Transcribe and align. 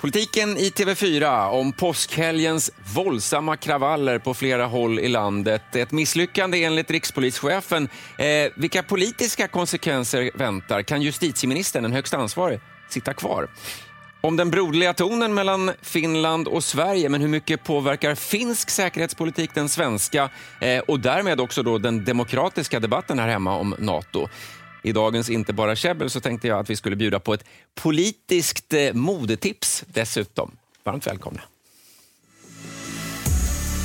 Politiken 0.00 0.56
i 0.56 0.70
TV4 0.70 1.48
om 1.48 1.72
påskhelgens 1.72 2.70
våldsamma 2.94 3.56
kravaller 3.56 4.18
på 4.18 4.34
flera 4.34 4.66
håll 4.66 4.98
i 4.98 5.08
landet. 5.08 5.76
Ett 5.76 5.92
misslyckande 5.92 6.64
enligt 6.64 6.90
rikspolischefen. 6.90 7.88
Eh, 8.18 8.52
vilka 8.54 8.82
politiska 8.82 9.48
konsekvenser 9.48 10.30
väntar? 10.34 10.82
Kan 10.82 11.02
justitieministern, 11.02 11.82
den 11.82 11.92
högst 11.92 12.14
ansvarig, 12.14 12.60
sitta 12.88 13.14
kvar? 13.14 13.48
Om 14.20 14.36
den 14.36 14.50
broderliga 14.50 14.94
tonen 14.94 15.34
mellan 15.34 15.72
Finland 15.82 16.48
och 16.48 16.64
Sverige, 16.64 17.08
men 17.08 17.20
hur 17.20 17.28
mycket 17.28 17.64
påverkar 17.64 18.14
finsk 18.14 18.70
säkerhetspolitik 18.70 19.54
den 19.54 19.68
svenska 19.68 20.30
eh, 20.60 20.78
och 20.78 21.00
därmed 21.00 21.40
också 21.40 21.62
då 21.62 21.78
den 21.78 22.04
demokratiska 22.04 22.80
debatten 22.80 23.18
här 23.18 23.28
hemma 23.28 23.56
om 23.56 23.74
Nato? 23.78 24.28
I 24.82 24.92
dagens 24.92 25.30
Inte 25.30 25.52
bara 25.52 25.76
käbbel 25.76 26.10
så 26.10 26.20
tänkte 26.20 26.48
jag 26.48 26.58
att 26.58 26.70
vi 26.70 26.76
skulle 26.76 26.96
bjuda 26.96 27.20
på 27.20 27.34
ett 27.34 27.44
politiskt 27.74 28.72
eh, 28.72 28.92
modetips 28.92 29.84
dessutom. 29.86 30.56
Varmt 30.84 31.06
välkomna. 31.06 31.40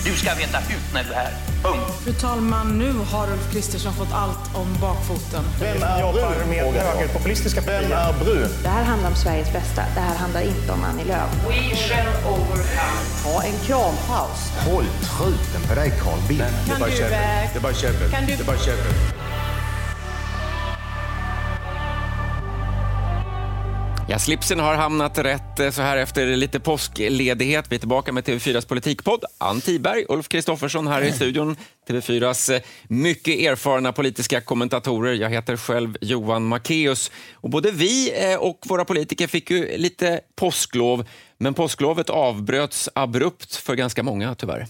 Du 0.06 0.12
ska 0.16 0.34
veta 0.36 0.58
ut 0.60 0.94
när 0.94 1.04
du 1.04 1.10
är 1.10 1.16
här. 1.16 1.34
Punkt. 1.64 1.92
Fru 2.04 2.14
talman, 2.14 2.78
nu 2.80 2.92
har 2.94 3.32
Ulf 3.32 3.52
Kristersson 3.54 3.94
fått 3.94 4.14
allt 4.14 4.56
om 4.56 4.68
bakfoten. 4.82 5.44
Vem 5.60 5.84
är 5.84 6.02
jobbar 6.02 6.36
med 6.50 6.64
brun? 6.74 6.74
högerpopulistiska 6.86 7.62
Vem 7.62 7.92
är 7.92 8.14
brun? 8.24 8.50
Det 8.64 8.70
här 8.70 8.84
handlar 8.84 9.10
om 9.10 9.16
Sveriges 9.16 9.54
bästa. 9.54 9.82
Det 9.96 10.00
här 10.02 10.16
handlar 10.16 10.42
inte 10.42 10.72
om 10.72 10.84
Annie 10.84 11.04
Lööf. 11.06 11.30
We 11.48 11.76
shall 11.76 12.08
overcome. 12.34 13.02
Ha 13.24 13.44
en 13.44 13.60
krampaus. 13.66 14.40
Håll 14.68 14.86
truten 14.86 15.70
på 15.70 15.76
dig 15.76 15.94
Carl 16.04 16.20
Bildt. 16.28 16.44
Kan 16.68 16.80
du, 16.82 16.86
Det 16.98 17.56
är 17.56 17.60
bara 17.62 17.74
käbbel. 17.74 18.12
kan 18.12 18.26
du- 18.26 18.36
Det 18.36 18.44
är 18.44 18.46
bara 18.46 18.58
käbbel. 18.58 18.94
Ja, 24.14 24.20
slipsen 24.20 24.60
har 24.60 24.76
hamnat 24.76 25.18
rätt 25.18 25.60
eh, 25.60 25.72
så 25.72 25.82
här 25.82 25.98
efter 25.98 26.36
lite 26.36 26.60
påskledighet. 26.60 27.66
Vi 27.70 27.76
är 27.76 27.80
tillbaka 27.80 28.12
med 28.12 28.24
TV4s 28.24 28.68
politikpodd. 28.68 29.24
Ann 29.38 29.62
Tiberg, 29.62 30.06
Ulf 30.10 30.30
Kristoffersson 30.30 30.88
här 30.88 31.02
i 31.02 31.12
studion. 31.12 31.56
TV4s 31.88 32.54
eh, 32.56 32.62
mycket 32.88 33.40
erfarna 33.40 33.92
politiska 33.92 34.42
kommentatorer. 34.42 35.14
Jag 35.14 35.30
heter 35.30 35.58
själv 35.58 35.98
Johan 36.02 36.54
Macéus. 36.54 37.12
Och 37.34 37.50
både 37.50 37.72
vi 37.72 38.14
eh, 38.32 38.40
och 38.40 38.60
våra 38.66 38.86
politiker 38.86 39.28
fick 39.28 39.52
ju 39.52 39.78
lite 39.78 40.22
påsklov, 40.36 41.06
men 41.38 41.54
påsklovet 41.54 42.10
avbröts 42.10 42.90
abrupt 42.96 43.56
för 43.56 43.76
ganska 43.76 44.04
många 44.04 44.36
tyvärr. 44.36 44.68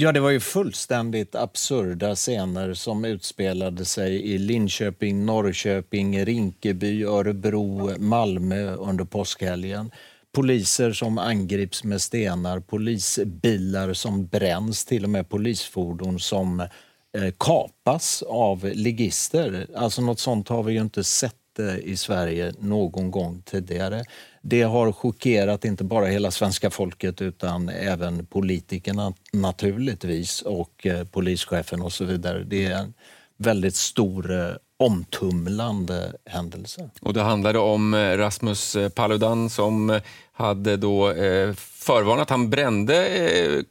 Ja, 0.00 0.12
det 0.12 0.20
var 0.20 0.30
ju 0.30 0.40
fullständigt 0.40 1.34
absurda 1.34 2.14
scener 2.14 2.74
som 2.74 3.04
utspelade 3.04 3.84
sig 3.84 4.34
i 4.34 4.38
Linköping, 4.38 5.26
Norrköping, 5.26 6.24
Rinkeby, 6.24 7.04
Örebro, 7.04 7.98
Malmö 7.98 8.74
under 8.74 9.04
påskhelgen. 9.04 9.90
Poliser 10.34 10.92
som 10.92 11.18
angrips 11.18 11.84
med 11.84 12.02
stenar, 12.02 12.60
polisbilar 12.60 13.92
som 13.92 14.26
bränns, 14.26 14.84
till 14.84 15.04
och 15.04 15.10
med 15.10 15.28
polisfordon 15.28 16.20
som 16.20 16.60
eh, 16.60 17.34
kapas 17.38 18.22
av 18.22 18.70
ligister. 18.74 19.66
Alltså 19.76 20.02
något 20.02 20.20
sånt 20.20 20.48
har 20.48 20.62
vi 20.62 20.72
ju 20.72 20.80
inte 20.80 21.04
sett 21.04 21.34
inte 21.58 21.88
i 21.88 21.96
Sverige 21.96 22.52
någon 22.58 23.10
gång 23.10 23.42
tidigare. 23.42 24.04
Det 24.42 24.62
har 24.62 24.92
chockerat 24.92 25.64
inte 25.64 25.84
bara 25.84 26.06
hela 26.06 26.30
svenska 26.30 26.70
folket 26.70 27.22
utan 27.22 27.68
även 27.68 28.26
politikerna 28.26 29.14
naturligtvis 29.32 30.42
och 30.42 30.86
eh, 30.86 31.04
polischefen 31.04 31.82
och 31.82 31.92
så 31.92 32.04
vidare. 32.04 32.44
Det 32.44 32.66
är 32.66 32.78
en 32.78 32.94
väldigt 33.36 33.74
stor 33.74 34.40
eh, 34.40 34.52
omtumlande 34.80 36.12
händelse. 36.24 36.90
Och 37.00 37.14
det 37.14 37.22
handlade 37.22 37.58
om 37.58 37.94
eh, 37.94 38.16
Rasmus 38.16 38.76
Paludan 38.94 39.50
som 39.50 40.00
hade 40.32 40.76
då 40.76 41.10
eh, 41.10 41.54
förvarnat. 41.54 42.30
Han 42.30 42.50
brände 42.50 43.06
eh, 43.08 43.62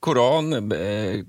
Koran 0.00 0.72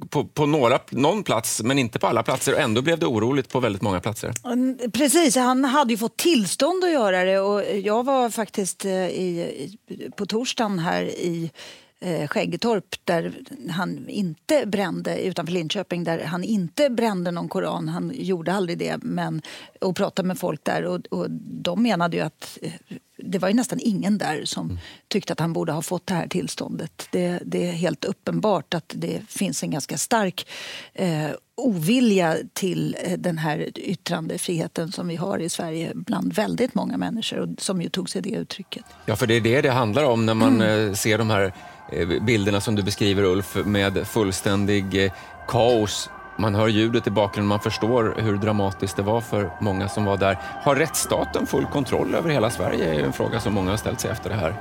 på, 0.10 0.26
på 0.26 0.46
några, 0.46 0.80
någon 0.90 1.24
plats, 1.24 1.62
men 1.64 1.80
inte 1.80 2.00
på 2.00 2.08
alla 2.08 2.24
platser. 2.24 2.54
Och 2.54 2.60
ändå 2.60 2.82
blev 2.82 3.00
det 3.00 3.06
oroligt 3.06 3.50
på 3.50 3.60
väldigt 3.60 3.82
många 3.82 4.00
platser. 4.00 4.34
Mm, 4.46 4.78
Precis, 4.94 5.36
han 5.36 5.66
hade 5.66 5.94
ju 5.94 5.98
fått 5.98 6.18
tillstånd 6.18 6.84
att 6.84 6.92
göra 6.92 7.24
det 7.24 7.40
och 7.40 7.64
jag 7.78 8.06
var 8.06 8.30
faktiskt 8.30 8.86
i, 8.86 9.78
på 10.16 10.26
torsdagen 10.26 10.80
här 10.80 11.04
i 11.04 11.52
eh, 12.00 12.28
Skäggetorp 12.28 12.96
där 13.04 13.34
han 13.70 14.10
inte 14.10 14.66
brände, 14.66 15.22
utanför 15.22 15.54
Linköping, 15.54 16.04
där 16.04 16.24
han 16.24 16.44
inte 16.44 16.90
brände 16.90 17.32
någon 17.32 17.50
koran. 17.50 17.90
Han 17.90 18.12
gjorde 18.16 18.54
aldrig 18.54 18.78
det, 18.78 18.98
men, 19.02 19.42
och 19.82 19.96
pratade 19.96 20.28
med 20.28 20.40
folk 20.40 20.64
där 20.64 20.86
och, 20.86 21.06
och 21.06 21.32
de 21.32 21.84
menade 21.84 22.18
ju 22.18 22.24
att 22.24 22.58
eh, 22.62 22.72
det 23.18 23.40
var 23.40 23.48
ju 23.48 23.54
nästan 23.54 23.80
ingen 23.82 24.18
där 24.18 24.46
som 24.46 24.80
tyckte 25.08 25.34
att 25.34 25.40
han 25.40 25.54
borde 25.54 25.72
ha 25.72 25.82
fått 25.82 26.08
det 26.08 26.14
här 26.14 26.28
tillståndet. 26.28 27.08
Det, 27.12 27.40
det 27.46 27.68
är 27.68 27.72
helt 27.72 28.06
uppenbart 28.06 28.74
att 28.74 28.94
det 28.96 29.22
finns 29.30 29.64
en 29.64 29.72
ganska 29.72 29.98
stark 29.98 30.48
eh, 30.94 31.30
ovilja 31.56 32.38
till 32.54 32.98
eh, 33.04 33.18
den 33.18 33.38
här 33.38 33.80
yttrandefriheten 33.80 34.92
som 34.92 35.08
vi 35.08 35.16
har 35.16 35.40
i 35.40 35.50
Sverige 35.50 35.92
bland 35.96 36.34
väldigt 36.34 36.76
många 36.76 36.98
människor 36.98 37.40
och 37.40 37.50
som 37.58 37.82
ju 37.82 37.90
tog 37.90 38.10
sig 38.10 38.22
det 38.22 38.30
uttrycket. 38.30 38.86
Ja, 39.06 39.16
för 39.16 39.28
det 39.28 39.34
är 39.34 39.42
det 39.42 39.62
det 39.62 39.72
handlar 39.72 40.04
om 40.04 40.26
när 40.26 40.34
man 40.34 40.62
eh, 40.62 40.94
ser 40.94 41.18
de 41.18 41.30
här 41.30 41.54
Eh, 41.92 42.08
bilderna 42.08 42.62
som 42.62 42.76
du 42.76 42.84
beskriver, 42.84 43.24
Ulf, 43.24 43.58
med 43.66 44.08
fullständig 44.08 45.06
eh, 45.06 45.12
kaos. 45.48 46.10
Man 46.38 46.56
hör 46.56 46.68
ljudet 46.68 47.08
i 47.08 47.10
bakgrunden, 47.10 47.48
man 47.48 47.60
förstår 47.60 48.16
hur 48.18 48.38
dramatiskt 48.38 48.96
det 48.96 49.02
var 49.02 49.22
för 49.22 49.52
många 49.62 49.90
som 49.90 50.06
var 50.06 50.18
där. 50.18 50.38
Har 50.64 50.76
rättsstaten 50.76 51.48
full 51.48 51.66
kontroll 51.66 52.16
över 52.16 52.30
hela 52.30 52.50
Sverige? 52.50 52.94
är 52.94 53.04
en 53.04 53.14
fråga 53.14 53.40
som 53.40 53.54
många 53.54 53.70
har 53.70 53.78
ställt 53.78 54.00
sig 54.00 54.12
efter 54.12 54.30
det 54.30 54.36
här. 54.36 54.56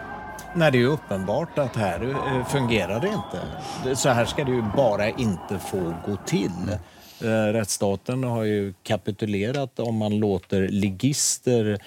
Nej, 0.55 0.73
det 0.73 0.79
är 0.79 0.81
ju 0.81 0.87
uppenbart 0.87 1.59
att 1.59 1.77
här 1.77 2.17
eh, 2.27 2.47
fungerar 2.47 3.01
det 3.01 3.09
inte. 3.09 3.97
Så 3.97 4.09
här 4.09 4.25
ska 4.25 4.45
det 4.45 4.53
ju 4.53 4.63
bara 4.77 5.09
inte 5.09 5.59
få 5.59 5.95
gå 6.07 6.17
till. 6.17 6.79
Rättsstaten 7.53 8.25
har 8.25 8.45
ju 8.45 8.75
kapitulerat 8.83 9.81
om 9.81 9.97
man 9.97 10.19
låter 10.19 10.69
ligister 10.69 11.79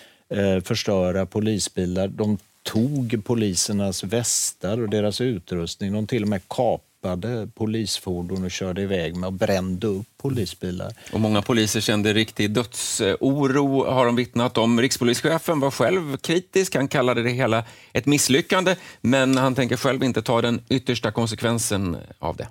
förstöra 0.63 1.25
polisbilar. 1.25 2.07
De 2.07 2.38
tog 2.69 3.22
polisernas 3.24 4.03
västar 4.03 4.81
och 4.81 4.90
deras 4.90 5.22
utrustning. 5.22 5.94
De 5.94 6.07
till 6.07 6.24
och 6.24 6.30
med 6.30 6.41
kapade 6.47 7.50
polisfordon 7.56 8.44
och 8.44 8.52
körde 8.52 8.81
iväg 8.81 9.16
med 9.16 9.28
och 9.28 9.34
brände 9.34 9.88
upp 9.88 10.07
polisbilar. 10.18 10.85
Mm. 10.85 10.96
Och 11.13 11.19
många 11.19 11.41
poliser 11.41 11.81
kände 11.81 12.13
riktig 12.13 12.52
dödsoro, 12.52 13.85
har 13.85 14.06
de 14.06 14.16
vittnat 14.16 14.57
om. 14.57 14.81
Rikspolischefen 14.81 15.59
var 15.59 15.72
själv 15.72 16.18
kritisk. 16.18 16.75
Han 16.75 16.88
kallade 16.88 17.24
det 17.24 17.30
hela 17.30 17.63
ett 17.94 18.06
misslyckande, 18.06 18.75
men 19.01 19.38
han 19.38 19.56
tänker 19.56 19.78
själv 19.78 20.03
inte 20.03 20.22
ta 20.22 20.41
den 20.41 20.62
yttersta 20.69 21.12
konsekvensen 21.12 21.97
av 22.19 22.36
det. 22.36 22.47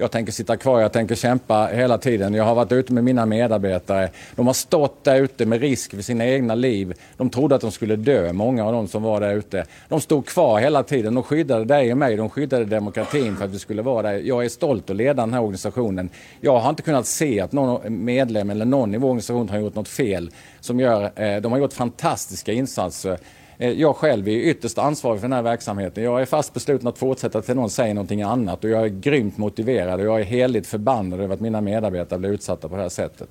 Jag 0.00 0.10
tänker 0.10 0.32
sitta 0.32 0.56
kvar, 0.56 0.80
jag 0.80 0.92
tänker 0.92 1.14
kämpa 1.14 1.66
hela 1.66 1.98
tiden. 1.98 2.34
Jag 2.34 2.44
har 2.44 2.54
varit 2.54 2.72
ute 2.72 2.92
med 2.92 3.04
mina 3.04 3.26
medarbetare. 3.26 4.10
De 4.36 4.46
har 4.46 4.54
stått 4.54 5.04
där 5.04 5.20
ute 5.20 5.46
med 5.46 5.60
risk 5.60 5.94
för 5.94 6.02
sina 6.02 6.26
egna 6.26 6.54
liv. 6.54 6.94
De 7.16 7.30
trodde 7.30 7.54
att 7.54 7.60
de 7.60 7.72
skulle 7.72 7.96
dö, 7.96 8.32
många 8.32 8.66
av 8.66 8.72
de 8.72 8.88
som 8.88 9.02
var 9.02 9.20
där 9.20 9.34
ute. 9.34 9.64
De 9.88 10.00
stod 10.00 10.26
kvar 10.26 10.60
hela 10.60 10.82
tiden. 10.82 11.14
De 11.14 11.22
skyddade 11.22 11.64
dig 11.64 11.92
och 11.92 11.98
mig, 11.98 12.16
de 12.16 12.30
skyddade 12.30 12.64
demokratin 12.64 13.36
för 13.36 13.44
att 13.44 13.50
vi 13.50 13.58
skulle 13.58 13.82
vara 13.82 14.02
där. 14.02 14.18
Jag 14.18 14.44
är 14.44 14.48
stolt 14.48 14.90
att 14.90 14.96
leda 14.96 15.22
den 15.22 15.32
här 15.32 15.40
organisationen. 15.40 16.10
Jag 16.40 16.58
har 16.58 16.70
inte 16.70 16.82
kunnat 16.82 17.06
se 17.06 17.40
att 17.40 17.52
någon 17.52 18.04
medlem 18.04 18.50
eller 18.50 18.64
någon 18.64 18.94
i 18.94 18.98
vår 18.98 19.08
organisation 19.08 19.48
har 19.48 19.58
gjort 19.58 19.74
något 19.74 19.88
fel. 19.88 20.30
Som 20.60 20.80
gör, 20.80 21.10
eh, 21.14 21.40
de 21.40 21.52
har 21.52 21.58
gjort 21.58 21.72
fantastiska 21.72 22.52
insatser. 22.52 23.18
Eh, 23.58 23.70
Jag 23.70 23.96
själv 23.96 24.28
är 24.28 24.32
ytterst 24.32 24.78
ansvarig 24.78 25.20
för 25.20 25.28
den 25.28 25.36
här 25.36 25.42
verksamheten. 25.42 26.04
Jag 26.04 26.22
är 26.22 26.26
fast 26.26 26.54
besluten 26.54 26.88
att 26.88 26.98
fortsätta 26.98 27.42
till 27.42 27.54
någon 27.56 27.70
säger 27.70 27.94
någonting 27.94 28.22
annat 28.22 28.64
och 28.64 28.70
jag 28.70 28.84
är 28.84 28.88
grymt 28.88 29.38
motiverad 29.38 30.00
och 30.00 30.06
jag 30.06 30.20
är 30.20 30.24
heligt 30.24 30.66
förbannad 30.66 31.20
över 31.20 31.34
att 31.34 31.40
mina 31.40 31.60
medarbetare 31.60 32.18
blir 32.18 32.30
utsatta 32.30 32.68
på 32.68 32.76
det 32.76 32.82
här 32.82 32.88
sättet. 32.88 33.28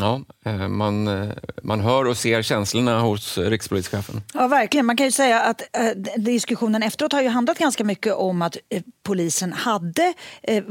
Ja, 0.00 0.20
eh, 0.44 0.68
man, 0.68 1.08
eh, 1.08 1.28
man 1.62 1.80
hör 1.80 2.04
och 2.04 2.16
ser 2.16 2.42
känslorna 2.42 3.00
hos 3.00 3.38
rikspolischefen. 3.38 4.22
Ja, 4.34 4.48
verkligen. 4.48 4.86
Man 4.86 4.96
kan 4.96 5.06
ju 5.06 5.12
säga 5.12 5.40
att 5.40 5.62
diskussionen 6.16 6.82
efteråt 6.82 7.12
har 7.12 7.22
ju 7.22 7.28
handlat 7.28 7.58
ganska 7.58 7.84
mycket 7.84 8.14
om 8.14 8.42
att 8.42 8.56
polisen 9.08 9.52
hade, 9.52 10.14
eh, 10.42 10.64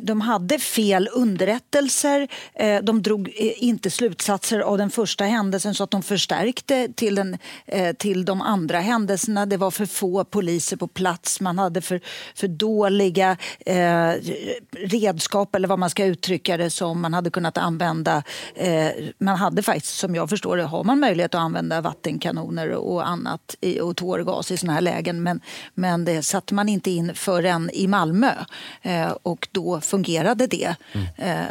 de 0.00 0.20
hade 0.20 0.58
fel 0.58 1.08
underrättelser. 1.12 2.28
Eh, 2.54 2.82
de 2.82 3.02
drog 3.02 3.28
eh, 3.28 3.64
inte 3.64 3.90
slutsatser 3.90 4.60
av 4.60 4.78
den 4.78 4.90
första 4.90 5.24
händelsen 5.24 5.74
så 5.74 5.84
att 5.84 5.90
de 5.90 6.02
förstärkte 6.02 6.88
till, 6.94 7.14
den, 7.14 7.38
eh, 7.66 7.92
till 7.96 8.24
de 8.24 8.40
andra 8.40 8.80
händelserna. 8.80 9.46
Det 9.46 9.56
var 9.56 9.70
för 9.70 9.86
få 9.86 10.24
poliser 10.24 10.76
på 10.76 10.88
plats. 10.88 11.40
Man 11.40 11.58
hade 11.58 11.80
för, 11.80 12.00
för 12.34 12.48
dåliga 12.48 13.36
eh, 13.66 14.12
redskap 14.70 15.54
eller 15.54 15.68
vad 15.68 15.78
man 15.78 15.90
ska 15.90 16.04
uttrycka 16.04 16.56
det 16.56 16.70
som 16.70 17.00
man 17.00 17.14
hade 17.14 17.30
kunnat 17.30 17.58
använda. 17.58 18.22
Eh, 18.54 18.90
man 19.18 19.36
hade 19.36 19.62
faktiskt, 19.62 19.96
som 19.96 20.14
jag 20.14 20.30
förstår 20.30 20.56
det, 20.56 20.62
har 20.62 20.84
man 20.84 21.00
möjlighet 21.00 21.34
att 21.34 21.40
använda 21.40 21.80
vattenkanoner 21.80 22.70
och 22.70 23.08
annat 23.08 23.56
i, 23.60 23.80
och 23.80 23.96
tårgas 23.96 24.50
i 24.50 24.56
såna 24.56 24.72
här 24.72 24.80
lägen. 24.80 25.22
Men, 25.22 25.40
men 25.74 26.04
det 26.04 26.22
satte 26.22 26.54
man 26.54 26.68
inte 26.68 26.90
in 26.90 27.14
förrän 27.14 27.70
i 27.72 27.86
Malmö. 27.86 28.32
Eh, 28.82 29.10
och 29.22 29.48
då 29.52 29.80
fungerade 29.80 30.46
det 30.46 30.74
eh, 31.16 31.44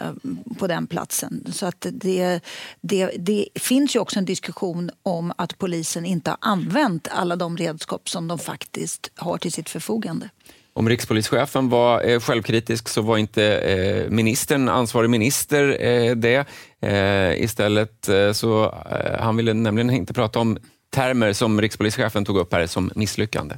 på 0.60 0.68
den 0.68 0.88
platsen. 0.88 1.44
Så 1.54 1.66
att 1.66 1.86
det, 1.92 2.40
det, 2.82 3.12
det 3.18 3.48
finns 3.56 3.96
ju 3.96 4.00
också 4.00 4.20
en 4.20 4.26
diskussion 4.26 4.92
om 5.04 5.34
att 5.38 5.58
polisen 5.58 6.06
inte 6.06 6.30
har 6.30 6.38
använt 6.42 7.08
alla 7.12 7.36
de 7.36 7.58
redskap 7.58 8.10
som 8.10 8.28
de 8.28 8.40
faktiskt 8.40 9.12
har 9.16 9.38
till 9.38 9.52
sitt 9.52 9.70
förfogande. 9.70 10.30
Om 10.74 10.90
rikspolischefen 10.90 11.70
var 11.70 12.10
eh, 12.10 12.20
självkritisk 12.20 12.90
så 12.90 13.02
var 13.02 13.18
inte 13.18 13.44
eh, 13.44 14.10
ministern, 14.10 14.70
ansvarig 14.70 15.10
minister 15.10 15.86
eh, 15.86 16.16
det. 16.16 16.46
Eh, 16.82 17.44
istället 17.44 18.10
eh, 18.10 18.32
så 18.32 18.66
eh, 18.66 19.20
han 19.20 19.38
ville 19.38 19.54
nämligen 19.54 19.90
inte 19.90 20.14
prata 20.14 20.40
om 20.40 20.58
termer 20.94 21.34
som 21.34 21.62
rikspolischefen 21.62 22.26
tog 22.26 22.38
upp 22.38 22.54
här 22.54 22.68
som 22.68 22.92
misslyckande. 22.96 23.56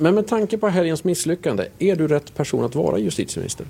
Men 0.00 0.14
med 0.14 0.26
tanke 0.26 0.58
på 0.58 0.68
helgens 0.68 1.04
misslyckande, 1.04 1.66
är 1.78 1.96
du 1.96 2.08
rätt 2.08 2.34
person 2.34 2.64
att 2.64 2.74
vara 2.74 2.98
justitieminister? 2.98 3.66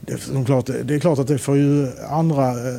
Det 0.00 0.12
är, 0.12 0.44
klart, 0.44 0.66
det 0.66 0.94
är 0.94 0.98
klart 0.98 1.18
att 1.18 1.26
det 1.26 1.38
får 1.38 1.56
ju 1.56 1.88
andra 2.10 2.48
eh, 2.48 2.76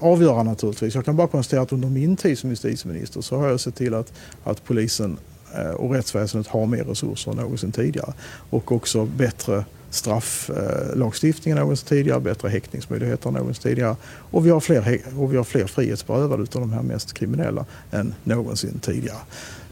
avgöra 0.00 0.42
naturligtvis. 0.42 0.94
Jag 0.94 1.04
kan 1.04 1.16
bara 1.16 1.28
konstatera 1.28 1.62
att 1.62 1.72
under 1.72 1.88
min 1.88 2.16
tid 2.16 2.38
som 2.38 2.50
justitieminister 2.50 3.20
så 3.20 3.36
har 3.36 3.48
jag 3.48 3.60
sett 3.60 3.74
till 3.74 3.94
att, 3.94 4.12
att 4.44 4.64
polisen 4.64 5.18
eh, 5.54 5.70
och 5.70 5.94
rättsväsendet 5.94 6.46
har 6.46 6.66
mer 6.66 6.84
resurser 6.84 7.30
än 7.30 7.36
någonsin 7.36 7.72
tidigare. 7.72 8.12
Och 8.50 8.72
också 8.72 9.04
bättre 9.04 9.64
strafflagstiftningen 9.90 11.58
någonsin 11.58 11.88
tidigare, 11.88 12.20
bättre 12.20 12.48
häktningsmöjligheter 12.48 13.28
än 13.28 13.34
någonsin 13.34 13.62
tidigare. 13.62 13.96
Och 14.30 14.46
vi 14.46 14.50
har 14.50 14.60
fler, 14.60 15.00
och 15.18 15.32
vi 15.32 15.36
har 15.36 15.44
fler 15.44 15.66
frihetsberövade 15.66 16.42
av 16.42 16.60
de 16.60 16.72
här 16.72 16.82
mest 16.82 17.12
kriminella 17.12 17.64
än 17.90 18.14
någonsin 18.24 18.78
tidigare. 18.78 19.18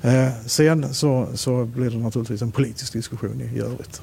Eh, 0.03 0.29
sen 0.47 0.95
så, 0.95 1.29
så 1.35 1.65
blir 1.65 1.91
det 1.91 1.99
naturligtvis 1.99 2.43
en 2.43 2.53
politisk 2.53 2.93
diskussion 2.93 3.41
i, 3.41 3.59
i 3.59 3.61
övrigt. 3.61 4.03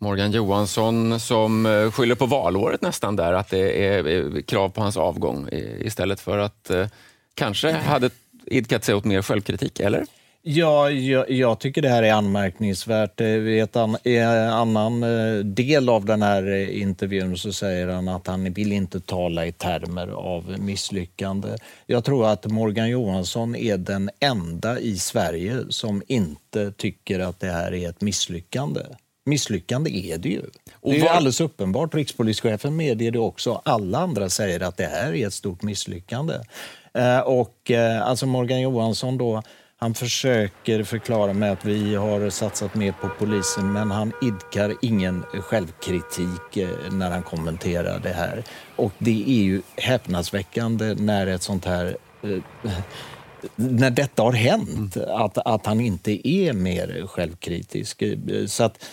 Morgan 0.00 0.30
Johansson 0.30 1.20
som 1.20 1.66
eh, 1.66 1.90
skyller 1.90 2.14
på 2.14 2.26
valåret 2.26 2.82
nästan 2.82 3.16
där, 3.16 3.32
att 3.32 3.48
det 3.48 3.86
är 3.86 4.06
eh, 4.06 4.42
krav 4.42 4.68
på 4.68 4.80
hans 4.80 4.96
avgång 4.96 5.48
istället 5.80 6.20
för 6.20 6.38
att 6.38 6.70
eh, 6.70 6.86
kanske 7.34 7.72
hade 7.72 8.10
idkat 8.46 8.84
sig 8.84 8.94
åt 8.94 9.04
mer 9.04 9.22
självkritik, 9.22 9.80
eller? 9.80 10.06
Ja, 10.42 10.90
jag, 10.90 11.30
jag 11.30 11.58
tycker 11.58 11.82
det 11.82 11.88
här 11.88 12.02
är 12.02 12.12
anmärkningsvärt. 12.12 13.20
Eh, 13.20 13.26
I 13.26 13.66
an, 13.72 13.96
i 14.04 14.16
en 14.16 14.48
annan 14.48 15.02
eh, 15.02 15.38
del 15.44 15.88
av 15.88 16.04
den 16.04 16.22
här 16.22 16.46
eh, 16.50 16.80
intervjun 16.82 17.36
så 17.38 17.52
säger 17.52 17.88
han 17.88 18.08
att 18.08 18.26
han 18.26 18.52
vill 18.52 18.72
inte 18.72 19.00
tala 19.00 19.46
i 19.46 19.52
termer 19.52 20.08
av 20.08 20.56
misslyckande. 20.58 21.48
Jag 21.86 22.04
tror 22.04 22.26
att 22.28 22.46
Morgan 22.46 22.88
Johansson 22.88 23.56
är 23.56 23.76
den 23.76 24.10
enda 24.20 24.78
i 24.78 24.98
Sverige 24.98 25.56
som 25.68 26.02
inte 26.06 26.72
tycker 26.72 27.20
att 27.20 27.40
det 27.40 27.50
här 27.50 27.74
är 27.74 27.88
ett 27.88 28.00
misslyckande. 28.00 28.80
Misslyckande 29.24 29.90
är 30.12 30.18
det 30.18 30.28
ju. 30.28 30.42
Det 30.82 30.96
är 30.96 31.02
var- 31.02 31.08
alldeles 31.08 31.40
uppenbart. 31.40 31.94
Rikspolischefen 31.94 32.76
medger 32.76 33.10
det 33.10 33.18
också. 33.18 33.60
Alla 33.64 33.98
andra 33.98 34.28
säger 34.28 34.60
att 34.60 34.76
det 34.76 34.86
här 34.86 35.14
är 35.14 35.26
ett 35.26 35.34
stort 35.34 35.62
misslyckande. 35.62 36.34
Och 37.24 37.70
alltså 38.02 38.26
Morgan 38.26 38.60
Johansson 38.60 39.18
då, 39.18 39.42
han 39.82 39.94
försöker 39.94 40.84
förklara 40.84 41.32
med 41.32 41.52
att 41.52 41.64
vi 41.64 41.94
har 41.94 42.30
satsat 42.30 42.74
mer 42.74 42.92
på 42.92 43.08
polisen 43.18 43.72
men 43.72 43.90
han 43.90 44.12
idkar 44.22 44.74
ingen 44.82 45.22
självkritik 45.22 46.56
eh, 46.56 46.92
när 46.92 47.10
han 47.10 47.22
kommenterar 47.22 48.00
det 48.00 48.12
här. 48.12 48.44
Och 48.76 48.92
det 48.98 49.24
är 49.26 49.42
ju 49.42 49.62
häpnadsväckande 49.76 50.94
när 50.94 51.26
ett 51.26 51.42
sånt 51.42 51.64
här 51.64 51.96
eh, 52.22 52.72
när 53.56 53.90
detta 53.90 54.22
har 54.22 54.32
hänt, 54.32 54.96
att, 54.96 55.38
att 55.38 55.66
han 55.66 55.80
inte 55.80 56.28
är 56.28 56.52
mer 56.52 57.06
självkritisk. 57.06 58.02
Eh, 58.02 58.46
så 58.46 58.64
att 58.64 58.84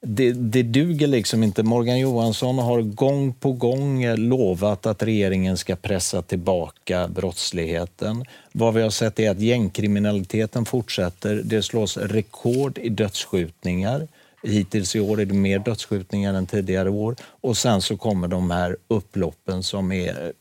det, 0.00 0.32
det 0.32 0.62
duger 0.62 1.06
liksom 1.06 1.42
inte. 1.42 1.62
Morgan 1.62 1.98
Johansson 1.98 2.58
har 2.58 2.82
gång 2.82 3.32
på 3.32 3.52
gång 3.52 4.16
lovat 4.16 4.86
att 4.86 5.02
regeringen 5.02 5.56
ska 5.56 5.76
pressa 5.76 6.22
tillbaka 6.22 7.08
brottsligheten. 7.08 8.24
Vad 8.52 8.74
vi 8.74 8.82
har 8.82 8.90
sett 8.90 9.20
är 9.20 9.30
att 9.30 9.40
gängkriminaliteten 9.40 10.64
fortsätter. 10.64 11.42
Det 11.44 11.62
slås 11.62 11.96
rekord 11.96 12.78
i 12.78 12.88
dödsskjutningar. 12.88 14.08
Hittills 14.42 14.96
i 14.96 15.00
år 15.00 15.20
är 15.20 15.24
det 15.24 15.34
mer 15.34 15.58
dödsskjutningar 15.58 16.34
än 16.34 16.46
tidigare 16.46 16.90
år. 16.90 17.16
Och 17.22 17.56
sen 17.56 17.82
så 17.82 17.96
kommer 17.96 18.28
de 18.28 18.50
här 18.50 18.76
upploppen 18.88 19.62
som 19.62 19.92
är, 19.92 20.32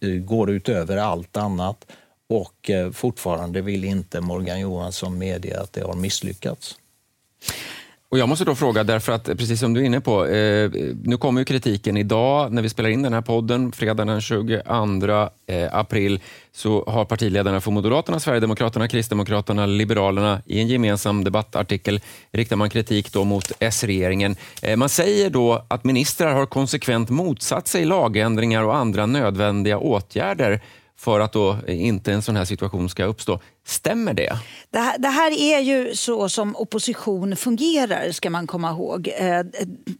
eh, 0.00 0.08
går 0.08 0.50
utöver 0.50 0.96
allt 0.96 1.36
annat. 1.36 1.86
Och 2.28 2.70
eh, 2.70 2.90
fortfarande 2.90 3.60
vill 3.60 3.84
inte 3.84 4.20
Morgan 4.20 4.60
Johansson 4.60 5.18
medge 5.18 5.60
att 5.60 5.72
det 5.72 5.82
har 5.82 5.94
misslyckats. 5.94 6.76
Och 8.12 8.18
jag 8.18 8.28
måste 8.28 8.44
då 8.44 8.54
fråga, 8.54 8.84
därför 8.84 9.12
att 9.12 9.28
eh, 9.28 9.34
precis 9.34 9.60
som 9.60 9.74
du 9.74 9.80
är 9.80 9.84
inne 9.84 10.00
på, 10.00 10.26
eh, 10.26 10.70
nu 11.04 11.16
kommer 11.16 11.40
ju 11.40 11.44
kritiken 11.44 11.96
idag 11.96 12.52
när 12.52 12.62
vi 12.62 12.68
spelar 12.68 12.90
in 12.90 13.02
den 13.02 13.12
här 13.12 13.20
podden, 13.20 13.72
fredagen 13.72 14.06
den 14.06 14.20
22 14.20 15.28
eh, 15.46 15.74
april, 15.74 16.20
så 16.52 16.84
har 16.86 17.04
partiledarna 17.04 17.60
för 17.60 17.70
Moderaterna, 17.70 18.20
Sverigedemokraterna, 18.20 18.88
Kristdemokraterna, 18.88 19.66
Liberalerna 19.66 20.42
i 20.46 20.60
en 20.60 20.68
gemensam 20.68 21.24
debattartikel 21.24 22.00
riktar 22.32 22.56
man 22.56 22.70
kritik 22.70 23.12
då 23.12 23.24
mot 23.24 23.52
S-regeringen. 23.58 24.36
Eh, 24.62 24.76
man 24.76 24.88
säger 24.88 25.30
då 25.30 25.64
att 25.68 25.84
ministrar 25.84 26.34
har 26.34 26.46
konsekvent 26.46 27.10
motsatt 27.10 27.68
sig 27.68 27.84
lagändringar 27.84 28.62
och 28.62 28.76
andra 28.76 29.06
nödvändiga 29.06 29.78
åtgärder 29.78 30.60
för 30.98 31.20
att 31.20 31.32
då 31.32 31.58
inte 31.68 32.12
en 32.12 32.22
sån 32.22 32.36
här 32.36 32.44
situation 32.44 32.88
ska 32.88 33.04
uppstå. 33.04 33.40
Stämmer 33.66 34.14
det? 34.14 34.38
Det 34.70 34.78
här, 34.78 34.98
det 34.98 35.08
här 35.08 35.30
är 35.40 35.60
ju 35.60 35.94
så 35.94 36.28
som 36.28 36.56
opposition 36.56 37.36
fungerar, 37.36 38.12
ska 38.12 38.30
man 38.30 38.46
komma 38.46 38.70
ihåg. 38.70 39.08
Eh, 39.16 39.40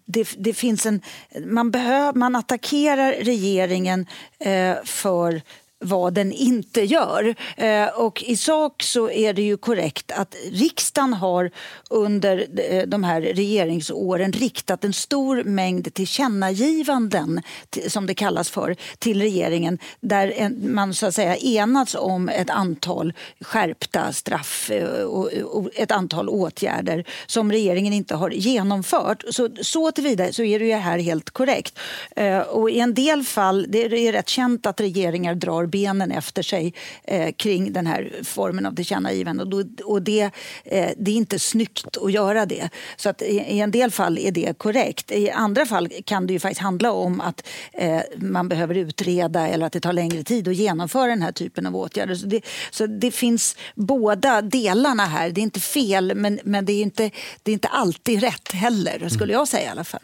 det, 0.07 0.29
det 0.39 0.55
finns 0.55 0.87
en, 0.87 1.01
man, 1.47 1.71
behöv, 1.71 2.17
man 2.17 2.37
attackerar 2.37 3.13
regeringen 3.13 4.07
eh, 4.41 4.75
för 4.85 5.43
vad 5.83 6.15
den 6.15 6.33
inte 6.33 6.81
gör. 6.81 7.35
Eh, 7.57 7.87
Och 7.89 8.23
I 8.23 8.37
sak 8.37 8.83
så 8.83 9.11
är 9.11 9.33
det 9.33 9.43
ju 9.43 9.57
korrekt 9.57 10.13
att 10.13 10.37
riksdagen 10.51 11.13
har 11.13 11.51
under 11.91 12.47
eh, 12.71 12.83
de 12.87 13.05
här 13.05 13.21
regeringsåren 13.21 14.33
riktat 14.33 14.85
en 14.85 14.93
stor 14.93 15.45
mängd 15.45 15.95
tillkännagivanden, 15.95 17.43
som 17.89 18.07
det 18.07 18.15
kallas 18.15 18.51
för, 18.51 18.77
till 18.99 19.23
regeringen 19.23 19.79
där 20.01 20.51
man 20.69 20.95
så 20.95 21.07
att 21.07 21.15
säga 21.15 21.37
enats 21.37 21.95
om 21.95 22.29
ett 22.29 22.51
antal 22.51 23.13
skärpta 23.41 24.13
straff 24.13 24.71
eh, 24.71 25.03
och 25.03 25.29
och 25.43 25.69
ett 25.75 25.91
antal 25.91 26.29
åtgärder 26.29 27.05
som 27.27 27.53
regeringen 27.53 27.93
inte 27.93 28.15
har 28.15 28.31
genomfört. 28.31 29.25
Så, 29.31 29.49
så 29.63 29.93
tillvida 29.93 30.33
så 30.33 30.43
är 30.43 30.59
det 30.59 30.65
ju 30.65 30.75
här 30.75 30.99
helt 30.99 31.31
korrekt. 31.31 31.79
Eh, 32.17 32.39
Och 32.39 32.71
I 32.71 32.81
en 32.81 32.95
del 32.95 33.23
fall, 33.25 33.67
det 33.69 33.85
är 33.85 34.13
rätt 34.13 34.29
känt 34.29 34.67
att 34.67 34.81
regeringar 34.81 35.35
drar 35.35 35.67
benen 35.73 36.11
efter 36.11 36.43
sig 36.43 36.75
eh, 37.05 37.33
kring 37.33 37.73
den 37.73 37.87
här 37.87 38.13
formen 38.25 38.67
av 38.67 38.75
tillkännagivanden. 38.75 39.53
Och, 39.53 39.67
då, 39.67 39.85
och 39.85 40.03
det, 40.03 40.31
eh, 40.65 40.91
det 40.97 41.11
är 41.11 41.17
inte 41.17 41.39
snyggt 41.39 41.97
att 41.97 42.13
göra 42.13 42.47
det. 42.47 42.69
Så 42.97 43.09
att 43.09 43.23
i, 43.23 43.37
i 43.37 43.61
en 43.61 43.71
del 43.71 43.91
fall 43.91 44.19
är 44.19 44.33
det 44.33 44.59
korrekt. 44.59 45.11
I 45.11 45.31
andra 45.31 45.67
fall 45.67 45.89
kan 46.05 46.27
det 46.27 46.33
ju 46.33 46.39
faktiskt 46.39 46.61
handla 46.61 46.93
om 46.93 47.21
att 47.21 47.47
eh, 47.73 48.01
man 48.17 48.49
behöver 48.49 48.75
utreda 48.75 49.49
eller 49.49 49.67
att 49.67 49.73
det 49.73 49.81
tar 49.81 49.93
längre 49.93 50.23
tid 50.23 50.49
att 50.49 50.57
genomföra 50.57 51.07
den 51.07 51.23
här 51.23 51.33
typen 51.33 51.67
av 51.67 51.77
åtgärder. 51.77 52.15
Så 52.15 52.27
det, 52.27 52.41
så 52.71 52.87
det 52.87 53.11
finns 53.11 53.57
båda 53.75 54.43
delarna 54.43 55.05
här. 55.05 55.31
Det 55.31 55.41
är 55.41 55.43
inte 55.43 55.61
fel, 55.61 56.15
men, 56.15 56.41
men 56.45 56.65
det, 56.65 56.73
är 56.73 56.83
inte, 56.83 57.11
det 57.43 57.51
är 57.51 57.53
inte 57.53 57.69
alltid 57.69 58.21
rätt 58.21 58.53
heller, 58.53 59.09
skulle 59.09 59.33
jag 59.33 59.49
säga 59.49 59.69
i 59.69 59.69
alla 59.69 59.85
fall. 59.85 60.01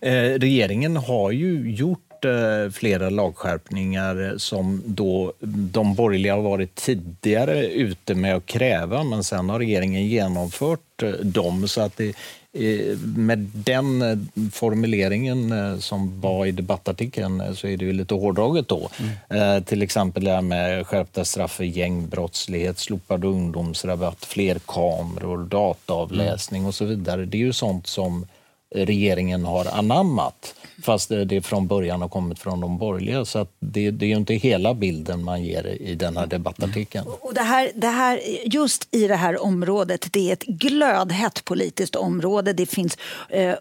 Eh, 0.00 0.12
regeringen 0.12 0.96
har 0.96 1.30
ju 1.30 1.70
gjort 1.70 2.11
eh, 2.24 2.70
flera 2.72 3.10
lagskärpningar 3.10 4.34
som 4.36 4.82
då 4.86 5.32
de 5.40 5.94
borgerliga 5.94 6.34
har 6.34 6.42
varit 6.42 6.74
tidigare 6.74 7.66
ute 7.66 8.14
med 8.14 8.36
att 8.36 8.46
kräva 8.46 9.04
men 9.04 9.24
sen 9.24 9.48
har 9.48 9.58
regeringen 9.58 10.06
genomfört 10.06 11.02
eh, 11.02 11.10
dem. 11.10 11.68
Så 11.68 11.80
att 11.80 11.96
det, 11.96 12.08
eh, 12.52 12.98
med 13.16 13.38
den 13.54 14.30
formuleringen 14.52 15.52
som 15.80 16.20
var 16.20 16.46
i 16.46 16.52
debattartikeln 16.52 17.56
så 17.56 17.66
är 17.66 17.76
det 17.76 17.84
ju 17.84 17.92
lite 17.92 18.14
hårdraget 18.14 18.68
då. 18.68 18.90
Eh, 19.28 19.60
till 19.60 19.82
exempel 19.82 20.24
det 20.24 20.30
här 20.30 20.42
med 20.42 20.86
skärpta 20.86 21.24
straff 21.24 21.52
för 21.52 21.64
gängbrottslighet, 21.64 22.78
slopad 22.78 23.24
ungdomsrabatt, 23.24 24.24
fler 24.24 24.58
kameror, 24.66 25.38
dataavläsning 25.38 26.66
och 26.66 26.74
så 26.74 26.84
vidare. 26.84 27.24
Det 27.24 27.36
är 27.36 27.46
ju 27.46 27.52
sånt 27.52 27.86
som 27.86 28.26
regeringen 28.74 29.44
har 29.44 29.66
anammat 29.78 30.54
fast 30.82 31.08
det 31.08 31.46
från 31.46 31.66
början 31.66 32.02
har 32.02 32.08
kommit 32.08 32.38
från 32.38 32.60
de 32.60 32.78
borgerliga. 32.78 33.24
Så 33.24 33.38
att 33.38 33.56
det, 33.60 33.90
det 33.90 34.06
är 34.06 34.08
ju 34.08 34.16
inte 34.16 34.34
hela 34.34 34.74
bilden 34.74 35.24
man 35.24 35.44
ger 35.44 35.66
i 35.66 35.94
den 35.94 36.16
här 36.16 36.26
debattartikeln. 36.26 37.06
Och 37.20 37.34
det 37.34 37.42
här, 37.42 37.70
det 37.74 37.88
här, 37.88 38.20
just 38.44 38.88
i 38.94 39.06
det 39.06 39.16
här 39.16 39.42
området, 39.42 40.12
det 40.12 40.28
är 40.28 40.32
ett 40.32 40.44
glödhett 40.44 41.44
politiskt 41.44 41.96
område. 41.96 42.52
Det 42.52 42.66
finns 42.66 42.98
eh, 43.28 43.54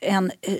en, 0.00 0.32
eh, 0.40 0.54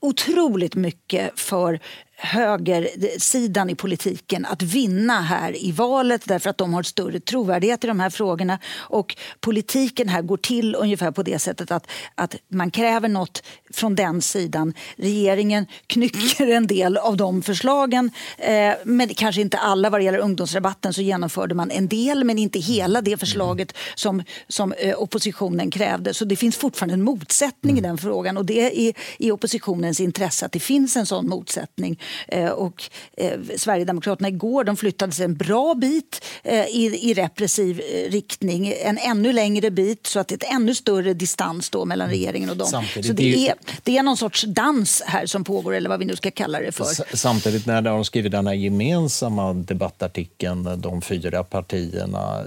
otroligt 0.00 0.74
mycket 0.74 1.40
för 1.40 1.80
högersidan 2.20 3.70
i 3.70 3.74
politiken 3.74 4.46
att 4.46 4.62
vinna 4.62 5.20
här 5.20 5.64
i 5.64 5.72
valet 5.72 6.22
därför 6.24 6.50
att 6.50 6.58
de 6.58 6.74
har 6.74 6.82
större 6.82 7.20
trovärdighet 7.20 7.84
i 7.84 7.86
de 7.86 8.00
här 8.00 8.10
frågorna. 8.10 8.58
Och 8.76 9.16
politiken 9.40 10.08
här 10.08 10.22
går 10.22 10.36
till 10.36 10.74
ungefär 10.74 11.10
på 11.10 11.22
det 11.22 11.38
sättet 11.38 11.70
att, 11.70 11.86
att 12.14 12.36
man 12.48 12.70
kräver 12.70 13.08
något 13.08 13.42
från 13.70 13.94
den 13.94 14.22
sidan. 14.22 14.74
Regeringen 14.96 15.66
knycker 15.86 16.48
en 16.50 16.66
del 16.66 16.96
av 16.96 17.16
de 17.16 17.42
förslagen, 17.42 18.10
eh, 18.38 18.74
men 18.84 19.08
kanske 19.08 19.40
inte 19.40 19.58
alla. 19.58 19.90
Vad 19.90 20.00
det 20.00 20.04
gäller 20.04 20.18
ungdomsrabatten 20.18 20.94
så 20.94 21.02
genomförde 21.02 21.54
man 21.54 21.70
en 21.70 21.88
del, 21.88 22.24
men 22.24 22.38
inte 22.38 22.58
hela 22.58 23.02
det 23.02 23.16
förslaget 23.16 23.76
som, 23.94 24.22
som 24.48 24.72
eh, 24.72 24.98
oppositionen 24.98 25.70
krävde. 25.70 26.14
Så 26.14 26.24
det 26.24 26.36
finns 26.36 26.56
fortfarande 26.56 26.94
en 26.94 27.02
motsättning 27.02 27.78
i 27.78 27.80
den 27.80 27.98
frågan 27.98 28.36
och 28.36 28.44
det 28.44 28.88
är 28.88 28.94
i 29.18 29.30
oppositionens 29.30 30.00
intresse 30.00 30.46
att 30.46 30.52
det 30.52 30.60
finns 30.60 30.96
en 30.96 31.06
sån 31.06 31.28
motsättning. 31.28 32.00
Eh, 32.28 32.50
och 32.50 32.82
eh, 33.16 33.32
Sverigedemokraterna 33.56 34.28
igår 34.28 34.64
de 34.64 34.76
flyttade 34.76 35.12
sig 35.12 35.24
en 35.24 35.36
bra 35.36 35.74
bit 35.74 36.24
eh, 36.44 36.64
i, 36.64 37.10
i 37.10 37.14
repressiv 37.14 37.80
riktning, 38.08 38.74
en 38.84 38.98
ännu 38.98 39.32
längre 39.32 39.70
bit 39.70 40.06
så 40.06 40.20
att 40.20 40.28
det 40.28 40.34
är 40.34 40.36
ett 40.36 40.54
ännu 40.54 40.74
större 40.74 41.14
distans 41.14 41.70
då 41.70 41.84
mellan 41.84 42.08
regeringen 42.08 42.50
och 42.50 42.56
dem. 42.56 42.68
Samtidigt 42.68 43.06
så 43.06 43.12
det 43.12 43.48
är, 43.48 43.54
det 43.82 43.98
är 43.98 44.02
någon 44.02 44.16
sorts 44.16 44.42
dans 44.42 45.02
här 45.06 45.26
som 45.26 45.44
pågår 45.44 45.74
eller 45.74 45.88
vad 45.88 45.98
vi 45.98 46.04
nu 46.04 46.16
ska 46.16 46.30
kalla 46.30 46.60
det 46.60 46.72
för. 46.72 47.16
Samtidigt 47.16 47.66
när 47.66 47.82
de 47.82 48.04
skriver 48.04 48.30
den 48.30 48.46
här 48.46 48.54
gemensamma 48.54 49.52
debattartikeln, 49.52 50.80
de 50.80 51.02
fyra 51.02 51.44
partierna 51.44 52.46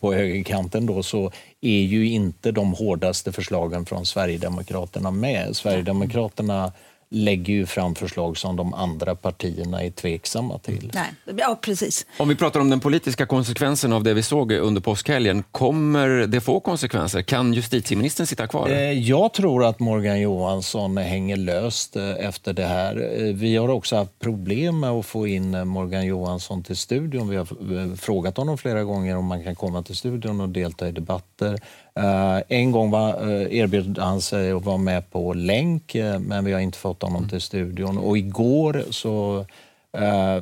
på 0.00 0.12
högerkanten, 0.12 0.86
då, 0.86 1.02
så 1.02 1.32
är 1.60 1.80
ju 1.82 2.08
inte 2.08 2.52
de 2.52 2.72
hårdaste 2.72 3.32
förslagen 3.32 3.86
från 3.86 4.06
Sverigedemokraterna 4.06 5.10
med. 5.10 5.56
Sverigedemokraterna 5.56 6.72
lägger 7.10 7.52
ju 7.52 7.66
fram 7.66 7.94
förslag 7.94 8.36
som 8.38 8.56
de 8.56 8.74
andra 8.74 9.14
partierna 9.14 9.82
är 9.82 9.90
tveksamma 9.90 10.58
till. 10.58 10.90
Nej, 10.94 11.12
ja, 11.38 11.58
precis. 11.62 12.06
Om 12.18 12.28
vi 12.28 12.34
pratar 12.36 12.60
om 12.60 12.70
den 12.70 12.80
politiska 12.80 13.26
konsekvensen 13.26 13.92
av 13.92 14.02
det 14.02 14.14
vi 14.14 14.22
såg 14.22 14.52
under 14.52 14.80
påskhelgen, 14.80 15.44
kommer 15.52 16.08
det 16.08 16.40
få 16.40 16.60
konsekvenser? 16.60 17.22
Kan 17.22 17.52
justitieministern 17.54 18.26
sitta 18.26 18.46
kvar? 18.46 18.68
Eh, 18.68 18.92
Jag 18.92 19.32
tror 19.32 19.64
att 19.64 19.80
Morgan 19.80 20.20
Johansson 20.20 20.96
hänger 20.96 21.36
löst 21.36 21.96
eh, 21.96 22.10
efter 22.10 22.52
det 22.52 22.66
här. 22.66 22.96
Eh, 23.26 23.34
Vi 23.34 23.56
har 23.56 23.68
också 23.68 23.96
haft 23.96 24.18
problem 24.18 24.80
med 24.80 24.90
att 24.90 25.06
få 25.06 25.26
in 25.26 25.68
Morgan 25.68 26.06
Johansson 26.06 26.62
till 26.62 26.76
studion. 26.76 27.28
Vi 27.28 27.36
har 27.36 27.96
frågat 27.96 28.36
honom 28.36 28.58
flera 28.58 28.84
gånger 28.84 29.16
om 29.16 29.24
man 29.24 29.44
kan 29.44 29.54
komma 29.54 29.82
till 29.82 29.96
studion 29.96 30.40
och 30.40 30.48
delta 30.48 30.88
i 30.88 30.92
debatter. 30.92 31.58
Eh, 31.98 32.42
en 32.48 32.72
gång 32.72 32.90
var, 32.90 33.08
eh, 33.08 33.58
erbjöd 33.58 33.98
han 33.98 34.20
sig 34.20 34.52
att 34.52 34.64
vara 34.64 34.76
med 34.76 35.10
på 35.10 35.32
länk, 35.32 35.94
eh, 35.94 36.18
men 36.18 36.44
vi 36.44 36.52
har 36.52 36.60
inte 36.60 36.78
fått 36.78 37.02
honom 37.02 37.28
till 37.28 37.40
studion. 37.40 37.98
Och 37.98 38.18
igår 38.18 38.84
så 38.90 39.46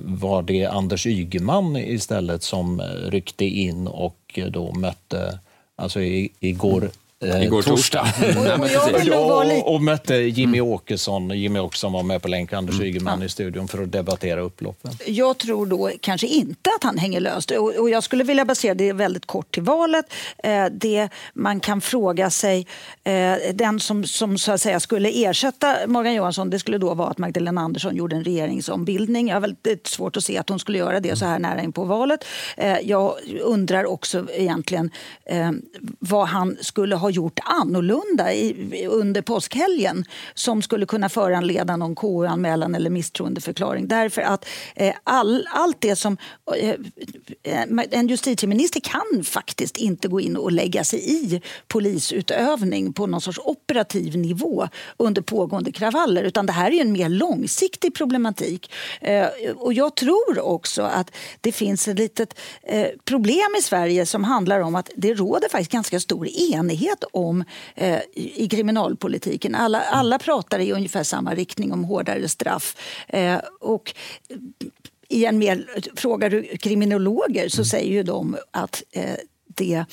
var 0.00 0.42
det 0.42 0.66
Anders 0.66 1.06
Ygeman 1.06 1.76
istället 1.76 2.42
som 2.42 2.82
ryckte 3.08 3.44
in 3.44 3.86
och 3.86 4.38
då 4.50 4.72
mötte, 4.72 5.38
alltså 5.76 6.00
i, 6.00 6.32
igår 6.40 6.90
Eh, 7.24 7.42
Igår 7.42 7.62
torsdag. 7.62 8.00
Och- 8.38 9.72
jag 9.74 9.82
mötte 9.82 10.14
Jimmy 10.14 10.60
Åkesson. 10.60 11.30
Jimmy 11.30 11.58
Åkesson 11.58 11.92
var 11.92 12.02
med 12.02 12.22
på 12.22 12.28
länk, 12.28 12.52
Anders 12.52 12.80
Ygeman 12.80 13.22
i 13.22 13.28
studion 13.28 13.68
för 13.68 13.82
att 13.82 13.92
debattera 13.92 14.40
upploppen. 14.40 14.90
Jag 15.06 15.38
tror 15.38 15.66
då 15.66 15.90
kanske 16.00 16.26
inte 16.26 16.70
att 16.78 16.84
han 16.84 16.98
hänger 16.98 17.20
löst. 17.20 17.50
Och, 17.50 17.74
och 17.74 17.90
jag 17.90 18.02
skulle 18.02 18.24
vilja 18.24 18.44
basera 18.44 18.74
det 18.74 18.92
väldigt 18.92 19.26
kort 19.26 19.54
till 19.54 19.62
valet. 19.62 20.04
Eh, 20.44 20.64
det 20.66 21.08
man 21.34 21.60
kan 21.60 21.80
fråga 21.80 22.30
sig, 22.30 22.66
eh, 23.04 23.34
den 23.54 23.80
som, 23.80 24.04
som 24.04 24.38
så 24.38 24.52
att 24.52 24.60
säga 24.60 24.80
skulle 24.80 25.08
ersätta 25.24 25.76
Morgan 25.86 26.14
Johansson, 26.14 26.50
det 26.50 26.58
skulle 26.58 26.78
då 26.78 26.94
vara 26.94 27.08
att 27.08 27.18
Magdalena 27.18 27.60
Andersson 27.60 27.96
gjorde 27.96 28.16
en 28.16 28.24
regeringsombildning. 28.24 29.28
Jag 29.28 29.34
har 29.36 29.40
väldigt 29.40 29.86
svårt 29.86 30.16
att 30.16 30.24
se 30.24 30.38
att 30.38 30.48
hon 30.48 30.58
skulle 30.58 30.78
göra 30.78 31.00
det 31.00 31.16
så 31.16 31.24
här 31.24 31.38
nära 31.38 31.62
in 31.62 31.72
på 31.72 31.84
valet. 31.84 32.24
Eh, 32.56 32.78
jag 32.82 33.14
undrar 33.42 33.86
också 33.86 34.26
egentligen 34.32 34.90
eh, 35.26 35.50
vad 35.98 36.28
han 36.28 36.56
skulle 36.60 36.96
ha 36.96 37.05
gjort 37.10 37.38
annorlunda 37.44 38.34
i, 38.34 38.86
under 38.90 39.22
påskhelgen 39.22 40.04
som 40.34 40.62
skulle 40.62 40.86
kunna 40.86 41.08
föranleda 41.08 41.76
någon 41.76 41.94
KU-anmälan 41.94 42.74
eller 42.74 42.90
misstroendeförklaring. 42.90 43.88
Därför 43.88 44.22
att 44.22 44.46
eh, 44.74 44.94
all, 45.04 45.48
allt 45.50 45.80
det 45.80 45.96
som... 45.96 46.16
Eh, 46.56 46.70
eh, 47.42 47.86
en 47.90 48.08
justitieminister 48.08 48.80
kan 48.80 49.24
faktiskt 49.24 49.76
inte 49.76 50.08
gå 50.08 50.20
in 50.20 50.36
och 50.36 50.52
lägga 50.52 50.84
sig 50.84 51.14
i 51.14 51.42
polisutövning 51.68 52.92
på 52.92 53.06
någon 53.06 53.20
sorts 53.20 53.40
operativ 53.44 54.16
nivå 54.16 54.68
under 54.96 55.22
pågående 55.22 55.72
kravaller. 55.72 56.22
Utan 56.22 56.46
det 56.46 56.52
här 56.52 56.70
är 56.70 56.80
en 56.80 56.92
mer 56.92 57.08
långsiktig 57.08 57.94
problematik. 57.94 58.70
Eh, 59.00 59.26
och 59.56 59.72
jag 59.72 59.94
tror 59.94 60.40
också 60.40 60.82
att 60.82 61.10
det 61.40 61.52
finns 61.52 61.88
ett 61.88 61.98
litet 61.98 62.38
eh, 62.62 62.88
problem 63.04 63.54
i 63.58 63.62
Sverige 63.62 64.06
som 64.06 64.24
handlar 64.24 64.60
om 64.60 64.74
att 64.74 64.90
det 64.96 65.14
råder 65.14 65.48
faktiskt 65.48 65.72
ganska 65.72 66.00
stor 66.00 66.28
enighet 66.28 66.95
om 67.04 67.44
eh, 67.74 68.00
i 68.12 68.46
i 68.46 68.48
kriminalpolitiken. 68.48 69.54
Alla, 69.54 69.80
alla 69.80 70.18
pratar 70.18 70.58
i 70.58 70.72
ungefär 70.72 71.02
samma 71.02 71.34
riktning 71.34 71.72
om 71.72 71.84
hårdare 71.84 72.28
straff. 72.28 72.76
Eh, 73.08 73.38
och 73.60 73.94
i 75.08 75.24
en 75.24 75.38
mer, 75.38 75.66
frågar 75.96 76.30
du 76.30 76.42
kriminologer 76.42 77.48
så 77.48 77.64
säger 77.64 77.92
ju 77.92 78.02
de 78.02 78.36
att 78.50 78.82
eh, 78.92 79.14
det 79.56 79.84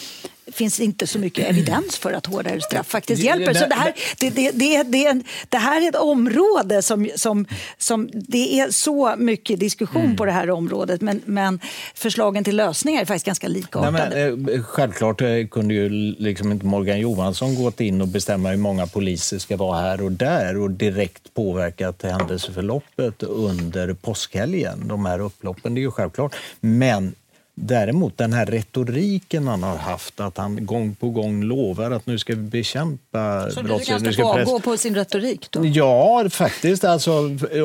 finns 0.52 0.80
inte 0.80 1.08
så 1.08 1.20
mycket 1.20 1.50
evidens 1.50 1.98
för 1.98 2.14
att 2.14 2.26
hårdare 2.26 2.62
straff 2.62 2.88
faktiskt 2.88 3.22
Det- 3.22 3.26
hjälper. 3.28 3.54
Så 3.54 3.66
det 3.68 3.76
här, 3.76 3.94
det, 4.20 4.30
det, 4.30 4.52
det, 4.52 4.84
det, 4.84 5.22
det 5.50 5.58
här 5.58 5.82
är 5.82 5.90
ett 5.90 5.96
område 5.96 6.82
som, 6.82 7.10
som, 7.16 7.46
som... 7.78 8.10
Det 8.14 8.60
är 8.60 8.72
så 8.72 9.16
mycket 9.18 9.60
diskussion 9.60 10.16
på 10.16 10.26
det 10.26 10.32
här 10.32 10.50
området 10.50 11.02
men, 11.02 11.22
men 11.26 11.60
förslagen 11.96 12.44
till 12.44 12.56
lösningar 12.56 13.02
är 13.02 13.06
faktiskt 13.06 13.26
ganska 13.26 13.48
Nej, 13.48 13.56
likartade. 13.58 14.36
men, 14.36 14.50
eh, 14.56 14.64
självklart 14.64 15.22
eh, 15.22 15.48
kunde 15.52 15.74
ju 15.74 15.90
liksom 16.20 16.52
inte 16.52 16.66
Morgan 16.66 17.00
Johansson 17.00 17.56
gått 17.56 17.80
in 17.82 18.02
och 18.02 18.08
bestämma 18.08 18.50
hur 18.50 18.58
många 18.58 18.88
poliser 18.88 19.38
ska 19.40 19.58
vara 19.58 19.80
här 19.82 20.02
och 20.04 20.12
där 20.12 20.58
och 20.58 20.72
direkt 20.72 21.34
påverkat 21.34 22.04
händelseförloppet 22.04 23.24
under 23.24 23.94
påskhelgen. 23.94 24.88
De 24.88 25.06
här 25.06 25.20
upploppen, 25.20 25.74
det 25.74 25.80
är 25.80 25.84
ju 25.84 25.92
självklart. 25.92 26.36
Men 26.60 27.16
Däremot 27.56 28.18
den 28.18 28.34
här 28.34 28.46
retoriken 28.46 29.48
han 29.48 29.64
har 29.64 29.78
haft, 29.78 30.20
att 30.20 30.38
han 30.38 30.66
gång 30.66 30.96
på 30.96 31.10
gång 31.10 31.44
lovar 31.44 31.92
att 31.92 32.06
nu 32.06 32.20
ska 32.20 32.36
vi 32.36 32.42
bekämpa 32.42 33.50
så 33.52 33.62
du 33.62 33.68
brottslighet. 33.68 33.88
kanske 33.88 34.08
nu 34.08 34.14
ska 34.14 34.34
press- 34.34 34.64
på 34.64 34.78
sin 34.78 34.96
retorik 34.96 35.48
då? 35.52 35.66
Ja, 35.66 36.30
faktiskt. 36.30 36.84
Alltså, 36.84 37.12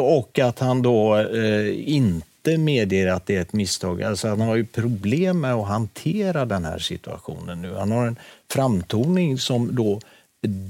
och 0.01 0.39
att 0.39 0.59
han 0.59 0.83
då 0.83 1.17
eh, 1.17 1.89
inte 1.95 2.59
medger 2.59 3.07
att 3.07 3.27
det 3.27 3.37
är 3.37 3.41
ett 3.41 3.53
misstag. 3.53 4.03
Alltså, 4.03 4.29
han 4.29 4.41
har 4.41 4.57
ju 4.57 4.65
problem 4.65 5.41
med 5.41 5.55
att 5.55 5.69
hantera 5.69 6.45
den 6.45 6.65
här 6.65 6.79
situationen 6.79 7.63
nu. 7.63 7.75
Han 7.75 7.93
har 7.93 8.07
en 8.07 8.17
framtoning 8.51 9.39
som 9.39 9.75
då 9.75 10.01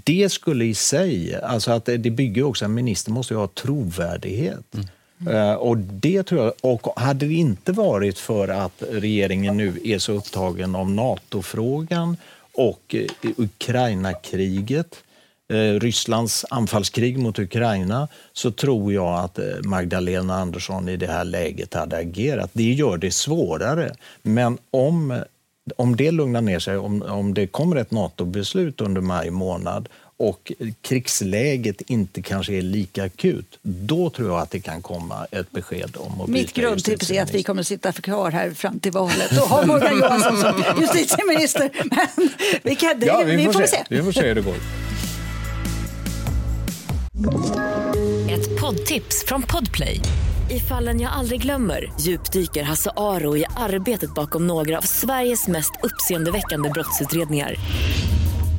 det 0.04 0.32
skulle 0.32 0.64
i 0.64 0.74
sig, 0.74 1.40
alltså 1.42 1.70
att 1.70 1.84
det 1.84 2.10
bygger 2.10 2.42
också, 2.42 2.64
en 2.64 2.74
minister 2.74 3.10
måste 3.10 3.34
ju 3.34 3.40
ha 3.40 3.46
trovärdighet. 3.46 4.76
Eh, 5.26 5.52
och 5.52 5.76
det 5.78 6.22
tror 6.22 6.40
jag, 6.44 6.52
och 6.60 7.00
hade 7.00 7.26
det 7.26 7.34
inte 7.34 7.72
varit 7.72 8.18
för 8.18 8.48
att 8.48 8.82
regeringen 8.90 9.56
nu 9.56 9.80
är 9.84 9.98
så 9.98 10.12
upptagen 10.12 10.74
av 10.74 10.90
NATO-frågan 10.90 12.16
och 12.54 12.94
eh, 12.94 13.30
Ukraina-kriget, 13.36 14.96
eh, 15.52 15.80
Rysslands 15.80 16.44
anfallskrig 16.50 17.18
mot 17.18 17.38
Ukraina, 17.38 18.08
så 18.32 18.50
tror 18.50 18.92
jag 18.92 19.18
att 19.18 19.38
Magdalena 19.64 20.34
Andersson 20.34 20.88
i 20.88 20.96
det 20.96 21.06
här 21.06 21.24
läget 21.24 21.74
hade 21.74 21.96
agerat. 21.96 22.50
Det 22.52 22.72
gör 22.72 22.96
det 22.96 23.10
svårare. 23.10 23.94
Men 24.22 24.58
om, 24.70 25.22
om 25.76 25.96
det 25.96 26.10
lugnar 26.10 26.40
ner 26.40 26.58
sig, 26.58 26.76
om, 26.76 27.02
om 27.02 27.34
det 27.34 27.46
kommer 27.46 27.76
ett 27.76 27.90
NATO-beslut 27.90 28.80
under 28.80 29.00
maj 29.00 29.30
månad 29.30 29.88
och 30.20 30.52
krigsläget 30.82 31.80
inte 31.80 32.22
kanske 32.22 32.52
är 32.52 32.62
lika 32.62 33.04
akut, 33.04 33.58
då 33.62 34.10
tror 34.10 34.28
jag 34.28 34.40
att 34.40 34.50
det 34.50 34.60
kan 34.60 34.82
komma 34.82 35.26
ett 35.30 35.50
besked 35.50 35.96
om 35.96 36.20
att 36.20 36.28
Mitt 36.28 36.52
grundtips 36.52 37.10
är 37.10 37.22
att 37.22 37.34
vi 37.34 37.42
kommer 37.42 37.60
att 37.60 37.66
sitta 37.66 37.92
kvar 37.92 38.30
här 38.30 38.50
fram 38.50 38.80
till 38.80 38.92
valet 38.92 39.32
och 39.32 39.48
ha 39.48 39.66
Morgan 39.66 39.98
Johansson 39.98 40.36
som 40.36 40.62
justitieminister. 40.80 41.70
Men 41.84 42.28
vi, 42.62 42.74
kan, 42.74 43.00
det, 43.00 43.06
Ja, 43.06 43.22
vi, 43.24 43.44
får 43.44 43.66
se. 43.66 43.84
Vi 43.90 44.02
får 44.02 44.12
se 44.12 44.26
hur 44.28 44.34
det 44.34 44.42
går. 44.42 44.54
Ett 48.30 48.60
poddtips 48.60 49.24
från 49.26 49.42
Podplay. 49.42 50.00
I 50.50 50.60
fallen 50.60 51.00
jag 51.00 51.12
aldrig 51.12 51.42
glömmer 51.42 51.92
djupdyker 52.00 52.62
Hasse 52.62 52.90
Aro 52.96 53.36
i 53.36 53.44
arbetet 53.56 54.14
bakom 54.14 54.46
några 54.46 54.78
av 54.78 54.82
Sveriges 54.82 55.48
mest 55.48 55.72
uppseendeväckande 55.82 56.70
brottsutredningar. 56.70 57.54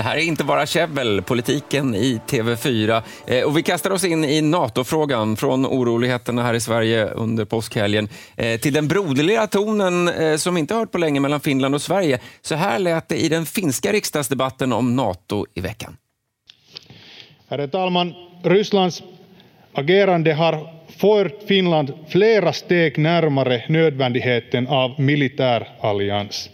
Det 0.00 0.04
här 0.04 0.16
är 0.16 0.22
inte 0.22 0.44
bara 0.44 0.66
käbbel, 0.66 1.22
politiken 1.22 1.94
i 1.94 2.20
TV4. 2.26 3.02
Eh, 3.26 3.44
och 3.44 3.58
vi 3.58 3.62
kastar 3.62 3.90
oss 3.90 4.04
in 4.04 4.24
i 4.24 4.40
NATO-frågan, 4.42 5.36
från 5.36 5.66
oroligheterna 5.66 6.42
här 6.42 6.54
i 6.54 6.60
Sverige 6.60 7.06
under 7.06 7.44
påskhelgen 7.44 8.08
eh, 8.36 8.60
till 8.60 8.72
den 8.72 8.88
broderliga 8.88 9.46
tonen 9.46 10.08
eh, 10.08 10.36
som 10.36 10.56
inte 10.56 10.74
hört 10.74 10.92
på 10.92 10.98
länge 10.98 11.20
mellan 11.20 11.40
Finland 11.40 11.74
och 11.74 11.82
Sverige. 11.82 12.18
Så 12.42 12.54
här 12.54 12.78
lät 12.78 13.08
det 13.08 13.16
i 13.16 13.28
den 13.28 13.46
finska 13.46 13.92
riksdagsdebatten 13.92 14.72
om 14.72 14.96
NATO 14.96 15.46
i 15.54 15.60
veckan. 15.60 15.96
Herr 17.48 17.66
talman! 17.66 18.14
Rysslands 18.42 19.02
agerande 19.72 20.34
har 20.34 20.74
fört 21.00 21.42
Finland 21.48 21.92
flera 22.08 22.52
steg 22.52 22.98
närmare 22.98 23.64
nödvändigheten 23.68 24.66
av 24.68 25.00
militär 25.00 25.68
allians. 25.80 26.50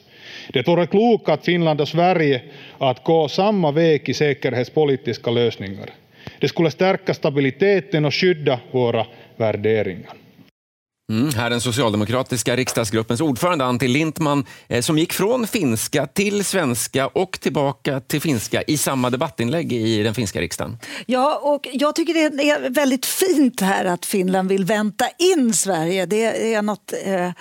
Det 0.49 0.69
vore 0.69 0.87
klokt 0.87 1.29
att 1.29 1.45
Finland 1.45 1.81
och 1.81 1.89
Sverige 1.89 2.43
att 2.79 3.05
gå 3.05 3.29
samma 3.29 3.71
väg 3.71 4.09
i 4.09 4.15
säkerhetspolitiska 4.15 5.31
lösningar. 5.31 5.91
Det 6.41 6.49
skulle 6.49 6.71
stärka 6.71 7.15
stabiliteten 7.15 8.05
och 8.05 8.15
skydda 8.15 8.61
våra 8.71 9.07
värderingar. 9.37 10.13
Mm, 11.11 11.35
här 11.35 11.51
den 11.51 11.61
socialdemokratiska 11.61 12.57
riksdagsgruppens 12.57 13.21
ordförande 13.21 13.65
Antti 13.65 13.89
Lindtman 13.89 14.45
eh, 14.69 14.81
som 14.81 14.99
gick 14.99 15.13
från 15.13 15.47
finska 15.47 16.07
till 16.07 16.45
svenska 16.45 17.07
och 17.07 17.41
tillbaka 17.41 18.01
till 18.01 18.21
finska 18.21 18.63
i 18.63 18.79
samma 18.79 19.11
debattinlägg 19.11 19.73
i 19.73 20.03
den 20.03 20.15
finska 20.15 20.41
riksdagen. 20.41 20.79
Ja, 21.07 21.41
och 21.43 21.69
jag 21.73 21.95
tycker 21.95 22.15
det 22.15 22.51
är 22.51 22.71
väldigt 22.71 23.07
fint 23.07 23.61
här 23.61 23.85
att 23.85 24.07
Finland 24.07 24.49
vill 24.49 24.65
vänta 24.65 25.09
in 25.19 25.55
Sverige. 25.55 26.07
Det 26.07 26.55
är 26.55 26.63
något, 26.63 26.93
eh, 27.05 27.27
eh, 27.27 27.33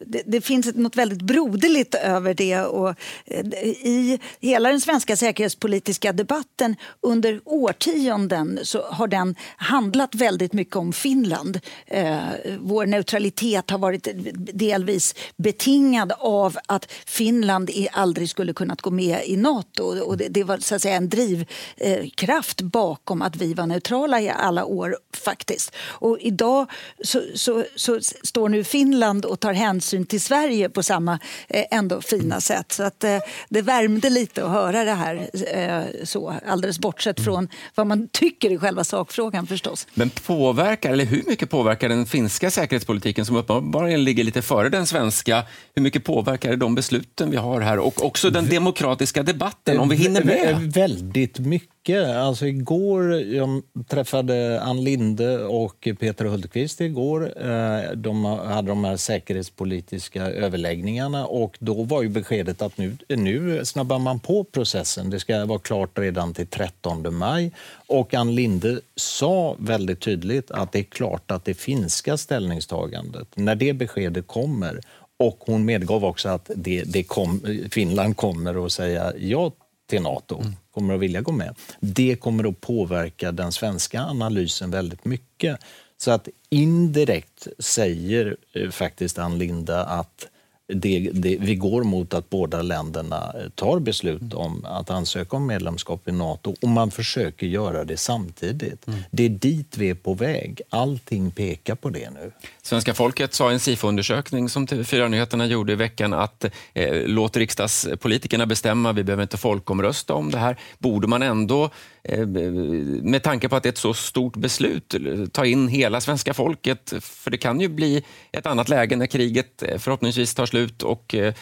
det, 0.00 0.22
det, 0.26 0.40
finns 0.40 0.74
något 0.74 0.96
väldigt 0.96 1.22
broderligt 1.22 1.94
över 1.94 2.34
det. 2.34 2.60
Och, 2.60 2.88
eh, 3.24 3.46
I 3.64 4.20
hela 4.40 4.68
den 4.68 4.80
svenska 4.80 5.16
säkerhetspolitiska 5.16 6.12
debatten 6.12 6.76
under 7.00 7.40
årtionden 7.44 8.58
så 8.62 8.82
har 8.82 9.08
den 9.08 9.34
handlat 9.56 10.14
väldigt 10.14 10.52
mycket 10.52 10.76
om 10.76 10.92
Finland. 10.92 11.60
Eh, 11.86 12.31
vår 12.60 12.86
neutralitet 12.86 13.70
har 13.70 13.78
varit 13.78 14.08
delvis 14.52 15.14
betingad 15.36 16.12
av 16.18 16.58
att 16.66 16.92
Finland 17.06 17.70
aldrig 17.92 18.30
skulle 18.30 18.52
kunnat 18.52 18.82
gå 18.82 18.90
med 18.90 19.20
i 19.24 19.36
Nato. 19.36 19.84
Och 19.84 20.16
det, 20.16 20.28
det 20.28 20.44
var 20.44 20.58
så 20.58 20.74
att 20.74 20.82
säga 20.82 20.96
en 20.96 21.08
drivkraft 21.08 22.60
bakom 22.60 23.22
att 23.22 23.36
vi 23.36 23.54
var 23.54 23.66
neutrala 23.66 24.20
i 24.20 24.28
alla 24.28 24.64
år. 24.64 24.96
faktiskt. 25.24 25.74
Och 25.88 26.18
idag 26.20 26.70
så, 27.04 27.22
så, 27.34 27.64
så 27.76 28.00
står 28.22 28.48
nu 28.48 28.64
Finland 28.64 29.24
och 29.24 29.40
tar 29.40 29.52
hänsyn 29.52 30.06
till 30.06 30.20
Sverige 30.20 30.68
på 30.68 30.82
samma 30.82 31.18
eh, 31.48 31.64
ändå 31.70 32.00
fina 32.00 32.40
sätt. 32.40 32.72
Så 32.72 32.82
att, 32.82 33.04
eh, 33.04 33.18
det 33.48 33.62
värmde 33.62 34.10
lite 34.10 34.44
att 34.44 34.50
höra 34.50 34.84
det 34.84 34.92
här, 34.92 35.30
eh, 35.54 36.04
så, 36.04 36.34
alldeles 36.46 36.78
bortsett 36.78 37.20
från 37.24 37.48
vad 37.74 37.86
man 37.86 38.08
tycker 38.08 38.52
i 38.52 38.58
själva 38.58 38.84
sakfrågan 38.84 39.46
förstås. 39.46 39.86
Men 39.94 40.10
påverkar, 40.10 40.92
eller 40.92 41.04
hur 41.04 41.22
mycket 41.26 41.50
påverkar 41.50 41.88
den 41.88 42.06
finska 42.06 42.21
säkerhetspolitiken 42.28 43.26
som 43.26 43.36
uppenbarligen 43.36 44.04
ligger 44.04 44.24
lite 44.24 44.42
före 44.42 44.68
den 44.68 44.86
svenska. 44.86 45.42
Hur 45.74 45.82
mycket 45.82 46.04
påverkar 46.04 46.50
det 46.50 46.56
de 46.56 46.74
besluten 46.74 47.30
vi 47.30 47.36
har 47.36 47.60
här 47.60 47.78
och 47.78 48.04
också 48.04 48.30
den 48.30 48.48
demokratiska 48.48 49.22
debatten 49.22 49.78
om 49.78 49.88
vi 49.88 49.96
hinner 49.96 50.24
med? 50.24 50.72
Väldigt 50.72 51.38
mycket 51.38 51.71
mycket. 51.82 52.16
Alltså 52.16 52.46
igår 52.46 53.12
jag 53.12 53.62
träffade 53.88 54.60
Ann 54.62 54.84
Linde 54.84 55.44
och 55.44 55.88
Peter 56.00 56.24
Hultqvist 56.24 56.80
igår. 56.80 57.32
Eh, 57.50 57.92
de 57.96 58.24
hade 58.24 58.68
de 58.68 58.84
här 58.84 58.96
säkerhetspolitiska 58.96 60.22
överläggningarna 60.22 61.26
och 61.26 61.56
då 61.60 61.82
var 61.82 62.02
ju 62.02 62.08
beskedet 62.08 62.62
att 62.62 62.78
nu, 62.78 62.96
nu 63.08 63.64
snabbar 63.64 63.98
man 63.98 64.20
på 64.20 64.44
processen. 64.44 65.10
Det 65.10 65.20
ska 65.20 65.44
vara 65.46 65.58
klart 65.58 65.98
redan 65.98 66.34
till 66.34 66.46
13 66.46 67.14
maj. 67.14 67.52
Och 67.88 68.14
Ann 68.14 68.34
Linde 68.34 68.80
sa 68.96 69.56
väldigt 69.58 70.00
tydligt 70.00 70.50
att 70.50 70.72
det 70.72 70.78
är 70.78 70.84
klart 70.84 71.30
att 71.30 71.44
det 71.44 71.54
finska 71.54 72.16
ställningstagandet, 72.16 73.28
när 73.34 73.54
det 73.54 73.72
beskedet 73.72 74.26
kommer 74.26 74.80
och 75.18 75.38
hon 75.46 75.64
medgav 75.64 76.04
också 76.04 76.28
att 76.28 76.50
det, 76.56 76.82
det 76.86 77.02
kom, 77.02 77.40
Finland 77.70 78.16
kommer 78.16 78.66
att 78.66 78.72
säga 78.72 79.12
ja 79.18 79.52
till 79.90 80.02
Nato, 80.02 80.40
mm 80.40 80.52
kommer 80.74 80.94
att 80.94 81.00
vilja 81.00 81.20
gå 81.20 81.32
med. 81.32 81.54
Det 81.80 82.16
kommer 82.16 82.48
att 82.48 82.60
påverka 82.60 83.32
den 83.32 83.52
svenska 83.52 84.02
analysen 84.02 84.70
väldigt 84.70 85.04
mycket. 85.04 85.58
Så 85.96 86.10
att 86.10 86.28
indirekt 86.50 87.46
säger 87.58 88.36
eh, 88.52 88.70
faktiskt 88.70 89.18
Ann 89.18 89.38
Linda 89.38 89.84
att 89.84 90.28
det, 90.74 91.10
det, 91.12 91.36
vi 91.40 91.54
går 91.54 91.82
mot 91.82 92.14
att 92.14 92.30
båda 92.30 92.62
länderna 92.62 93.32
eh, 93.34 93.48
tar 93.54 93.78
beslut 93.78 94.22
mm. 94.22 94.38
om 94.38 94.64
att 94.64 94.90
ansöka 94.90 95.36
om 95.36 95.46
medlemskap 95.46 96.08
i 96.08 96.12
Nato 96.12 96.54
och 96.62 96.68
man 96.68 96.90
försöker 96.90 97.46
göra 97.46 97.84
det 97.84 97.96
samtidigt. 97.96 98.88
Mm. 98.88 99.00
Det 99.10 99.24
är 99.24 99.28
dit 99.28 99.76
vi 99.76 99.90
är 99.90 99.94
på 99.94 100.14
väg. 100.14 100.60
Allting 100.70 101.30
pekar 101.30 101.74
på 101.74 101.88
det 101.88 102.10
nu. 102.10 102.32
Svenska 102.62 102.94
folket 102.94 103.34
sa 103.34 103.50
i 103.50 103.54
en 103.54 103.60
SIFO-undersökning 103.60 104.48
som 104.48 104.66
TV4 104.66 105.08
Nyheterna 105.08 105.46
gjorde 105.46 105.72
i 105.72 105.76
veckan 105.76 106.12
att 106.12 106.44
eh, 106.74 107.02
låt 107.06 107.36
riksdagspolitikerna 107.36 108.46
bestämma, 108.46 108.92
vi 108.92 109.04
behöver 109.04 109.22
inte 109.22 109.36
folkomrösta 109.36 110.14
om 110.14 110.30
det 110.30 110.38
här. 110.38 110.56
Borde 110.78 111.06
man 111.06 111.22
ändå 111.22 111.70
Eh, 112.04 112.26
med 112.26 113.22
tanke 113.22 113.48
på 113.48 113.56
att 113.56 113.62
det 113.62 113.68
är 113.68 113.72
ett 113.72 113.78
så 113.78 113.94
stort 113.94 114.36
beslut, 114.36 114.94
ta 115.32 115.46
in 115.46 115.68
hela 115.68 116.00
svenska 116.00 116.34
folket. 116.34 116.92
För 117.00 117.30
det 117.30 117.36
kan 117.36 117.60
ju 117.60 117.68
bli 117.68 118.04
ett 118.32 118.46
annat 118.46 118.68
läge 118.68 118.96
när 118.96 119.06
kriget 119.06 119.62
eh, 119.62 119.78
förhoppningsvis 119.78 120.34
tar 120.34 120.46
slut 120.46 120.82
och 120.82 121.14
eh, 121.14 121.34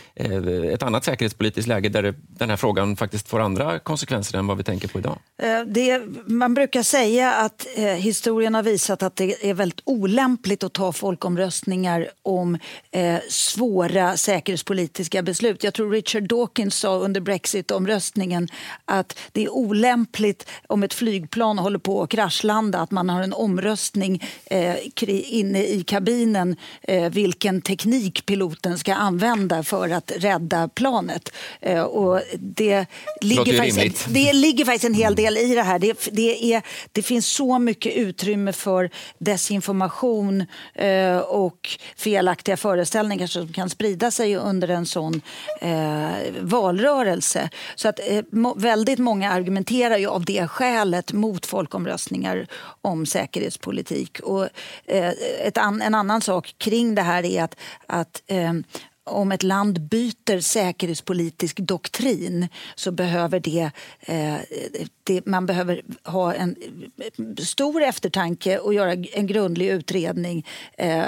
ett 0.73 0.83
annat 0.83 1.05
säkerhetspolitiskt 1.05 1.69
läge 1.69 1.89
där 1.89 2.15
den 2.29 2.51
här 2.51 2.57
frågan 2.57 2.97
faktiskt 2.97 3.29
får 3.29 3.41
andra 3.41 3.79
konsekvenser 3.79 4.39
än 4.39 4.47
vad 4.47 4.57
vi 4.57 4.65
tänker 4.65 4.89
på 4.89 4.99
idag. 4.99 5.19
Det, 5.67 6.03
man 6.27 6.55
brukar 6.55 6.83
säga 6.83 7.33
att 7.33 7.67
historien 7.99 8.55
har 8.55 8.63
visat 8.63 9.03
att 9.03 9.17
det 9.17 9.51
är 9.51 9.55
väldigt 9.55 9.81
olämpligt 9.85 10.65
att 10.65 10.73
ta 10.73 10.93
folkomröstningar 10.93 12.09
om 12.23 12.59
svåra 13.29 14.17
säkerhetspolitiska 14.17 15.23
beslut. 15.23 15.65
Jag 15.65 15.75
tror 15.75 15.91
Richard 15.91 16.23
Dawkins 16.29 16.75
sa 16.75 16.99
under 16.99 17.21
Brexit-omröstningen 17.21 18.49
att 18.85 19.19
det 19.33 19.45
är 19.45 19.53
olämpligt 19.53 20.50
om 20.67 20.83
ett 20.83 20.95
flygplan 20.95 21.59
håller 21.59 21.79
på 21.79 22.03
att 22.03 22.11
kraschlanda 22.11 22.79
att 22.79 22.91
man 22.91 23.11
har 23.11 23.23
en 23.23 23.33
omröstning 23.33 24.23
eh, 24.47 24.77
inne 25.09 25.65
i 25.65 25.85
kabinen 25.87 26.57
eh, 26.83 27.11
vilken 27.11 27.63
teknik 27.63 28.27
piloten 28.27 28.79
ska 28.79 28.95
använda 28.95 29.63
för 29.63 29.89
att 29.89 30.13
rädda 30.17 30.69
planet. 30.69 31.33
Eh, 31.61 31.83
och 31.83 32.21
det, 32.39 32.87
ligger 33.21 33.57
faktiskt, 33.57 34.07
det 34.09 34.33
ligger 34.33 34.65
faktiskt 34.65 34.85
en 34.85 34.95
hel 34.95 35.15
del 35.15 35.37
i 35.37 35.55
det 35.55 35.63
här. 35.63 35.79
Det, 35.79 36.09
det, 36.13 36.55
är, 36.55 36.63
det 36.93 37.03
finns 37.03 37.27
så 37.27 37.59
mycket 37.59 37.97
utrymme 37.97 38.53
för 38.53 38.91
desinformation 39.19 40.47
eh, 40.75 41.19
och 41.19 41.69
felaktiga 41.97 42.57
föreställningar 42.57 43.27
som 43.27 43.53
kan 43.53 43.71
sprida 43.71 44.11
sig 44.11 44.37
under 44.37 44.69
en 44.69 44.87
sån 44.87 45.21
eh, 45.61 46.11
valrörelse. 46.41 47.51
Så 47.75 47.89
att 47.89 48.01
eh, 48.07 48.25
väldigt 48.57 48.99
många 48.99 49.33
argumenterar 49.33 49.99
ju 49.99 50.07
av 50.07 50.25
det 50.25 50.40
det 50.41 50.49
skälet 50.49 51.13
mot 51.13 51.47
folkomröstningar 51.47 52.47
om 52.83 53.07
säkerhetspolitik. 53.07 54.21
Och, 54.21 54.49
eh, 54.87 55.13
ett 55.41 55.59
an, 55.59 55.83
en 55.83 55.95
annan 55.95 56.21
sak 56.21 56.55
kring 56.59 56.95
det 56.95 57.03
här 57.03 57.25
är 57.25 57.43
att, 57.43 57.57
att 57.87 58.23
eh, 58.27 58.53
om 59.05 59.33
ett 59.33 59.43
land 59.43 59.81
byter 59.81 60.41
säkerhetspolitisk 60.41 61.57
doktrin 61.57 62.49
så 62.75 62.93
behöver 62.93 63.41
det, 63.41 63.71
eh, 64.01 64.37
det, 65.11 65.27
man 65.27 65.47
behöver 65.47 65.83
ha 66.05 66.35
en 66.35 66.57
stor 67.39 67.83
eftertanke 67.83 68.59
och 68.59 68.75
göra 68.75 68.93
en 68.93 69.27
grundlig 69.27 69.69
utredning 69.69 70.47
eh, 70.79 71.03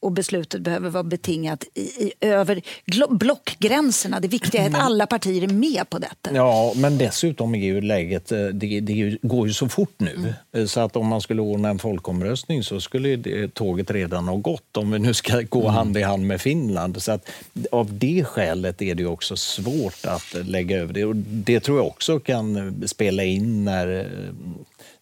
och 0.00 0.12
beslutet 0.12 0.60
behöver 0.60 0.90
vara 0.90 1.02
betingat 1.02 1.64
i, 1.74 1.80
i, 1.80 2.12
över 2.20 2.62
blockgränserna. 3.10 4.20
Det 4.20 4.28
viktiga 4.28 4.62
är 4.62 4.68
att 4.68 4.74
alla 4.74 5.06
partier 5.06 5.42
är 5.42 5.48
med 5.48 5.90
på 5.90 5.98
detta. 5.98 6.34
Ja, 6.34 6.72
men 6.76 6.98
dessutom 6.98 7.54
är 7.54 7.58
ju 7.58 7.80
läget, 7.80 8.32
eh, 8.32 8.46
det, 8.46 8.80
det 8.80 9.18
går 9.22 9.46
ju 9.46 9.52
så 9.52 9.68
fort 9.68 9.94
nu 9.96 10.14
mm. 10.14 10.32
Eh, 10.52 10.66
så 10.66 10.80
att 10.80 10.96
om 10.96 11.06
man 11.06 11.20
skulle 11.20 11.42
ordna 11.42 11.68
en 11.68 11.78
folkomröstning 11.78 12.62
så 12.62 12.80
skulle 12.80 13.16
det, 13.16 13.54
tåget 13.54 13.90
redan 13.90 14.28
ha 14.28 14.36
gått 14.36 14.76
om 14.76 14.90
vi 14.90 14.98
nu 14.98 15.14
ska 15.14 15.40
gå 15.40 15.60
mm. 15.60 15.74
hand 15.74 15.96
i 15.96 16.02
hand 16.02 16.26
med 16.26 16.40
Finland. 16.40 17.02
Så 17.02 17.12
att 17.12 17.30
av 17.70 17.98
det 17.98 18.24
skälet 18.24 18.82
är 18.82 18.94
det 18.94 19.06
också 19.06 19.36
svårt 19.36 20.06
att 20.06 20.46
lägga 20.46 20.78
över 20.78 20.94
det. 20.94 21.04
Och 21.04 21.16
det 21.16 21.60
tror 21.60 21.78
jag 21.78 21.86
också 21.86 22.20
kan 22.20 22.82
spela 22.86 23.24
in 23.24 23.33
in 23.34 23.64
när 23.64 23.88
eh, 23.88 24.32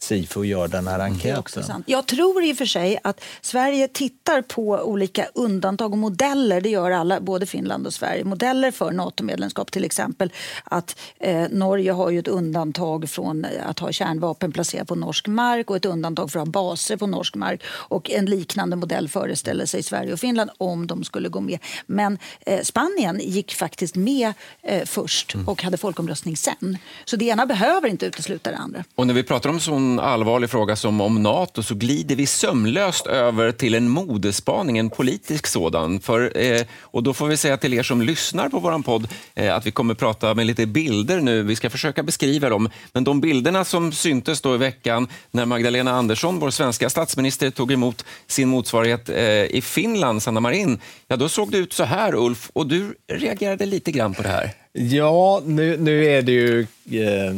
Sifo 0.03 0.45
gör 0.45 0.69
den 0.69 0.87
här 0.87 1.01
enkäten. 1.01 1.38
också 1.38 1.62
sant. 1.62 1.85
Jag 1.88 2.07
tror 2.07 2.45
i 2.45 2.53
och 2.53 2.57
för 2.57 2.67
sig 2.67 2.99
att 3.05 3.25
Sverige 3.41 3.88
tittar 3.88 4.43
på 4.43 4.69
olika 4.69 5.27
undantag 5.35 5.93
och 5.93 5.99
modeller. 5.99 6.61
Det 6.61 6.69
gör 6.69 6.91
alla, 6.91 7.21
både 7.21 7.47
Finland 7.47 7.87
och 7.87 7.95
Sverige. 7.95 8.25
Modeller 8.25 8.71
för 8.71 8.91
NATO-medlemskap 8.91 9.71
till 9.71 9.85
exempel. 9.85 10.33
Att 10.65 10.99
eh, 11.21 11.49
Norge 11.51 11.93
har 11.93 12.11
ju 12.11 12.19
ett 12.19 12.29
undantag 12.29 13.11
från 13.11 13.47
att 13.67 13.79
ha 13.79 13.93
kärnvapen 13.93 14.53
placerat 14.53 14.88
på 14.88 14.95
norsk 14.95 15.27
mark 15.27 15.71
och 15.71 15.77
ett 15.77 15.85
undantag 15.85 16.31
för 16.31 16.38
att 16.38 16.47
ha 16.47 16.53
baser 16.53 16.97
på 16.97 17.07
norsk 17.07 17.35
mark. 17.35 17.62
Och 17.69 18.11
en 18.11 18.27
liknande 18.27 18.77
modell 18.77 19.09
föreställer 19.09 19.67
sig 19.67 19.83
Sverige 19.83 20.12
och 20.12 20.21
Finland 20.21 20.51
om 20.59 20.87
de 20.87 21.05
skulle 21.05 21.29
gå 21.29 21.41
med. 21.41 21.59
Men 21.87 22.19
eh, 22.47 22.61
Spanien 22.62 23.21
gick 23.23 23.55
faktiskt 23.55 23.97
med 23.97 24.33
eh, 24.62 24.85
först 24.85 25.35
och 25.47 25.62
hade 25.62 25.77
folkomröstning 25.77 26.37
sen. 26.37 26.79
Så 27.05 27.17
det 27.17 27.25
ena 27.25 27.47
behöver 27.47 27.88
inte 27.88 28.07
utesluta 28.07 28.51
det 28.51 28.57
andra. 28.57 28.85
Och 28.95 29.07
när 29.07 29.15
vi 29.15 29.23
pratar 29.23 29.51
om 29.51 29.57
en 29.57 29.91
sån 29.92 30.05
allvarlig 30.05 30.50
fråga 30.50 30.76
som 30.76 31.00
om 31.00 31.22
NATO 31.22 31.62
så 31.62 31.74
glider 31.74 32.16
vi 32.16 32.26
sömlöst 32.26 33.07
över 33.07 33.52
till 33.52 33.74
en 33.74 33.88
modespaning, 33.88 34.78
en 34.78 34.90
politisk 34.90 35.46
sådan. 35.46 36.00
För, 36.00 36.38
eh, 36.38 36.62
och 36.81 37.02
då 37.02 37.14
får 37.14 37.26
vi 37.26 37.37
säga 37.37 37.57
till 37.57 37.74
er 37.74 37.83
som 37.83 38.02
lyssnar 38.02 38.48
på 38.48 38.59
vår 38.59 38.83
podd 38.83 39.09
eh, 39.35 39.55
att 39.55 39.66
vi 39.66 39.70
kommer 39.70 39.94
prata 39.94 40.35
med 40.35 40.46
lite 40.46 40.66
bilder 40.66 41.20
nu. 41.20 41.42
Vi 41.42 41.57
ska 41.57 41.70
försöka 41.70 42.02
beskriva 42.02 42.48
dem. 42.48 42.70
Men 42.92 43.05
de 43.05 43.20
bilderna 43.20 43.64
som 43.64 43.92
syntes 43.92 44.40
då 44.40 44.55
i 44.55 44.59
veckan 44.59 45.09
när 45.31 45.46
Magdalena 45.46 45.90
Andersson, 45.90 46.38
vår 46.38 46.50
svenska 46.50 46.90
statsminister, 46.90 47.50
tog 47.50 47.72
emot 47.72 48.05
sin 48.26 48.48
motsvarighet 48.48 49.09
eh, 49.09 49.44
i 49.44 49.61
Finland, 49.62 50.22
Sanna 50.22 50.40
Marin, 50.40 50.78
ja 51.09 51.16
då 51.16 51.28
såg 51.28 51.50
det 51.50 51.59
ut 51.59 51.72
så 51.72 51.85
här 51.85 52.14
Ulf 52.14 52.50
och 52.52 52.66
du 52.66 52.94
reagerade 53.12 53.66
lite 53.66 53.92
grann 53.92 54.14
på 54.14 54.22
det 54.22 54.28
här. 54.28 54.50
Ja, 54.72 55.42
nu, 55.46 55.76
nu 55.76 56.05
är 56.05 56.22
det 56.22 56.33
ju... 56.33 56.66
Eh, 56.90 57.37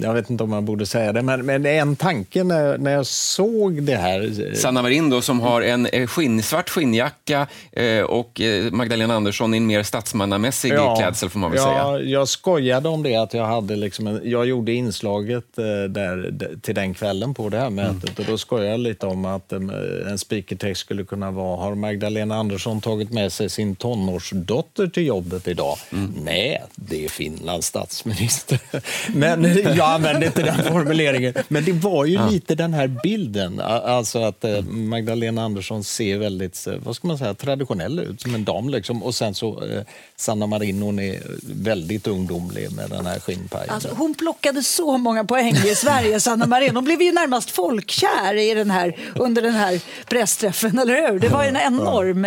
jag 0.00 0.14
vet 0.14 0.30
inte 0.30 0.44
om 0.44 0.50
man 0.50 0.64
borde 0.64 0.86
säga 0.86 1.12
det, 1.12 1.22
men, 1.22 1.46
men 1.46 1.66
en 1.66 1.96
tanke 1.96 2.44
när, 2.44 2.78
när 2.78 2.92
jag 2.92 3.06
såg 3.06 3.82
det 3.82 3.96
här... 3.96 4.54
Sanna 4.54 4.82
Marin 4.82 5.10
då, 5.10 5.20
som 5.20 5.40
har 5.40 5.62
en 5.62 5.86
eh, 5.86 6.06
skinn, 6.06 6.42
svart 6.42 6.70
skinnjacka 6.70 7.46
eh, 7.72 8.00
och 8.00 8.40
Magdalena 8.70 9.14
Andersson 9.14 9.54
i 9.54 9.56
en 9.56 9.66
mer 9.66 9.82
statsmannamässig 9.82 10.72
klädsel 10.96 11.30
får 11.30 11.38
man 11.38 11.50
väl 11.50 11.60
ja, 11.60 11.64
säga. 11.64 12.10
Jag 12.10 12.28
skojade 12.28 12.88
om 12.88 13.02
det, 13.02 13.16
att 13.16 13.34
jag, 13.34 13.46
hade 13.46 13.76
liksom 13.76 14.06
en, 14.06 14.20
jag 14.24 14.46
gjorde 14.46 14.72
inslaget 14.72 15.56
där, 15.88 16.32
till 16.60 16.74
den 16.74 16.94
kvällen 16.94 17.34
på 17.34 17.48
det 17.48 17.58
här 17.58 17.70
mötet 17.70 18.18
och 18.18 18.24
då 18.24 18.38
skojade 18.38 18.70
jag 18.70 18.80
lite 18.80 19.06
om 19.06 19.24
att 19.24 19.52
en 19.52 20.18
speakertext 20.18 20.80
skulle 20.80 21.04
kunna 21.04 21.30
vara 21.30 21.56
Har 21.56 21.74
Magdalena 21.74 22.36
Andersson 22.36 22.80
tagit 22.80 23.10
med 23.10 23.32
sig 23.32 23.50
sin 23.50 23.76
tonårsdotter 23.76 24.86
till 24.86 25.06
jobbet 25.06 25.48
idag? 25.48 25.76
Nej, 26.24 26.62
det 26.74 27.04
är 27.04 27.08
Finlands 27.08 27.66
statsminister. 27.66 28.81
Men 29.14 29.44
jag 29.76 29.80
använde 29.80 30.26
inte 30.26 30.42
den 30.42 30.64
formuleringen. 30.64 31.34
Men 31.48 31.64
det 31.64 31.72
var 31.72 32.04
ju 32.04 32.12
Ja. 32.14 32.28
lite 32.28 32.54
den 32.54 32.74
här 32.74 32.86
bilden, 33.02 33.60
alltså 33.60 34.18
att 34.22 34.44
eh, 34.44 34.62
Magdalena 34.62 35.42
Andersson 35.44 35.84
ser 35.84 36.18
väldigt, 36.18 36.66
eh, 36.66 36.74
vad 36.84 36.96
ska 36.96 37.08
man 37.08 37.18
säga, 37.18 37.34
traditionell 37.34 37.98
ut 37.98 38.20
som 38.20 38.34
en 38.34 38.44
dam 38.44 38.68
liksom. 38.68 39.02
Och 39.02 39.14
sen 39.14 39.34
så 39.34 39.64
eh, 39.64 39.82
Sanna 40.16 40.46
Marin, 40.46 40.82
hon 40.82 40.98
är 40.98 41.22
väldigt 41.42 42.06
ungdomlig 42.06 42.72
med 42.72 42.90
den 42.90 43.06
här 43.06 43.20
skinnpajen. 43.20 43.70
Alltså, 43.70 43.88
hon 43.96 44.14
plockade 44.14 44.62
så 44.62 44.98
många 44.98 45.24
poäng 45.24 45.54
i 45.54 45.74
Sverige, 45.74 46.20
Sanna 46.20 46.46
Marin. 46.46 46.74
Hon 46.76 46.84
blev 46.84 47.02
ju 47.02 47.12
närmast 47.12 47.50
folkkär 47.50 48.34
i 48.34 48.54
den 48.54 48.70
här, 48.70 48.96
under 49.14 49.42
den 49.42 49.54
här 49.54 49.80
pressträffen, 50.08 50.78
eller 50.78 51.10
hur? 51.10 51.18
Det 51.18 51.28
var 51.28 51.44
en 51.44 51.56
enorm 51.56 52.26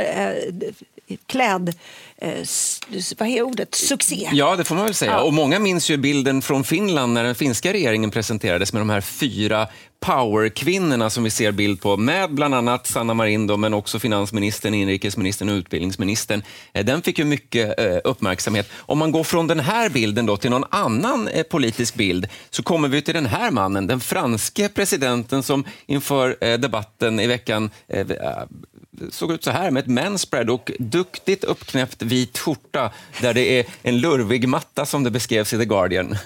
kläd... 1.26 1.74
Eh, 2.18 2.34
vad 3.18 3.28
är 3.28 3.42
ordet? 3.42 3.76
Succé. 3.76 4.30
Ja, 4.34 4.56
det 4.56 4.64
får 4.64 4.76
man 4.76 4.86
väl 4.86 4.94
säga. 4.94 5.12
Ja. 5.12 5.22
Och 5.22 5.34
många 5.34 5.60
minns 5.60 5.90
ju 5.90 5.98
bilden 5.98 6.42
från 6.42 6.64
Finland 6.64 7.14
när 7.14 7.24
den 7.24 7.36
finska 7.36 7.74
regeringen 7.74 8.12
presenterades 8.12 8.74
med 8.74 8.82
de 8.82 8.90
här 8.90 9.02
fyra 9.02 9.68
powerkvinnorna 10.00 11.10
som 11.10 11.24
vi 11.24 11.30
ser 11.30 11.52
bild 11.52 11.82
på, 11.82 11.98
med 11.98 12.34
bland 12.34 12.56
annat 12.56 12.88
Sanna 12.88 13.14
Marin, 13.14 13.48
då, 13.48 13.58
men 13.58 13.74
också 13.74 14.00
finansministern, 14.00 14.74
inrikesministern 14.74 15.50
och 15.50 15.54
utbildningsministern. 15.54 16.44
Eh, 16.74 16.86
Den 16.86 17.02
fick 17.02 17.20
ju 17.20 17.26
mycket 17.26 17.80
eh, 17.80 17.98
uppmärksamhet. 18.04 18.70
Om 18.78 18.98
man 18.98 19.12
går 19.12 19.24
från 19.24 19.48
den 19.48 19.60
här 19.60 19.90
bilden 19.90 20.26
då 20.26 20.38
till 20.38 20.50
någon 20.50 20.66
annan 20.70 21.28
eh, 21.28 21.44
politisk 21.44 21.96
bild 21.96 22.28
så 22.50 22.64
kommer 22.64 22.88
vi 22.88 23.02
till 23.02 23.14
den 23.14 23.26
här 23.26 23.52
mannen, 23.52 23.88
den 23.88 24.00
franske 24.00 24.70
presidenten 24.70 25.44
som 25.44 25.66
inför 25.86 26.58
debatten 26.58 27.20
i 27.20 27.28
veckan 27.28 27.70
såg 29.10 29.32
ut 29.32 29.44
så 29.44 29.52
här 29.52 29.72
med 29.72 29.84
ett 29.84 29.90
manspread 29.90 30.50
och 30.50 30.72
duktigt 30.80 31.44
uppknäppt 31.44 32.02
vit 32.02 32.38
skjorta 32.38 32.92
där 33.22 33.34
det 33.34 33.60
är 33.60 33.66
en 33.82 33.98
lurvig 33.98 34.48
matta 34.48 34.86
som 34.86 35.04
det 35.04 35.12
beskrevs 35.12 35.54
i 35.54 35.58
The 35.58 35.66
Guardian. 35.66 36.18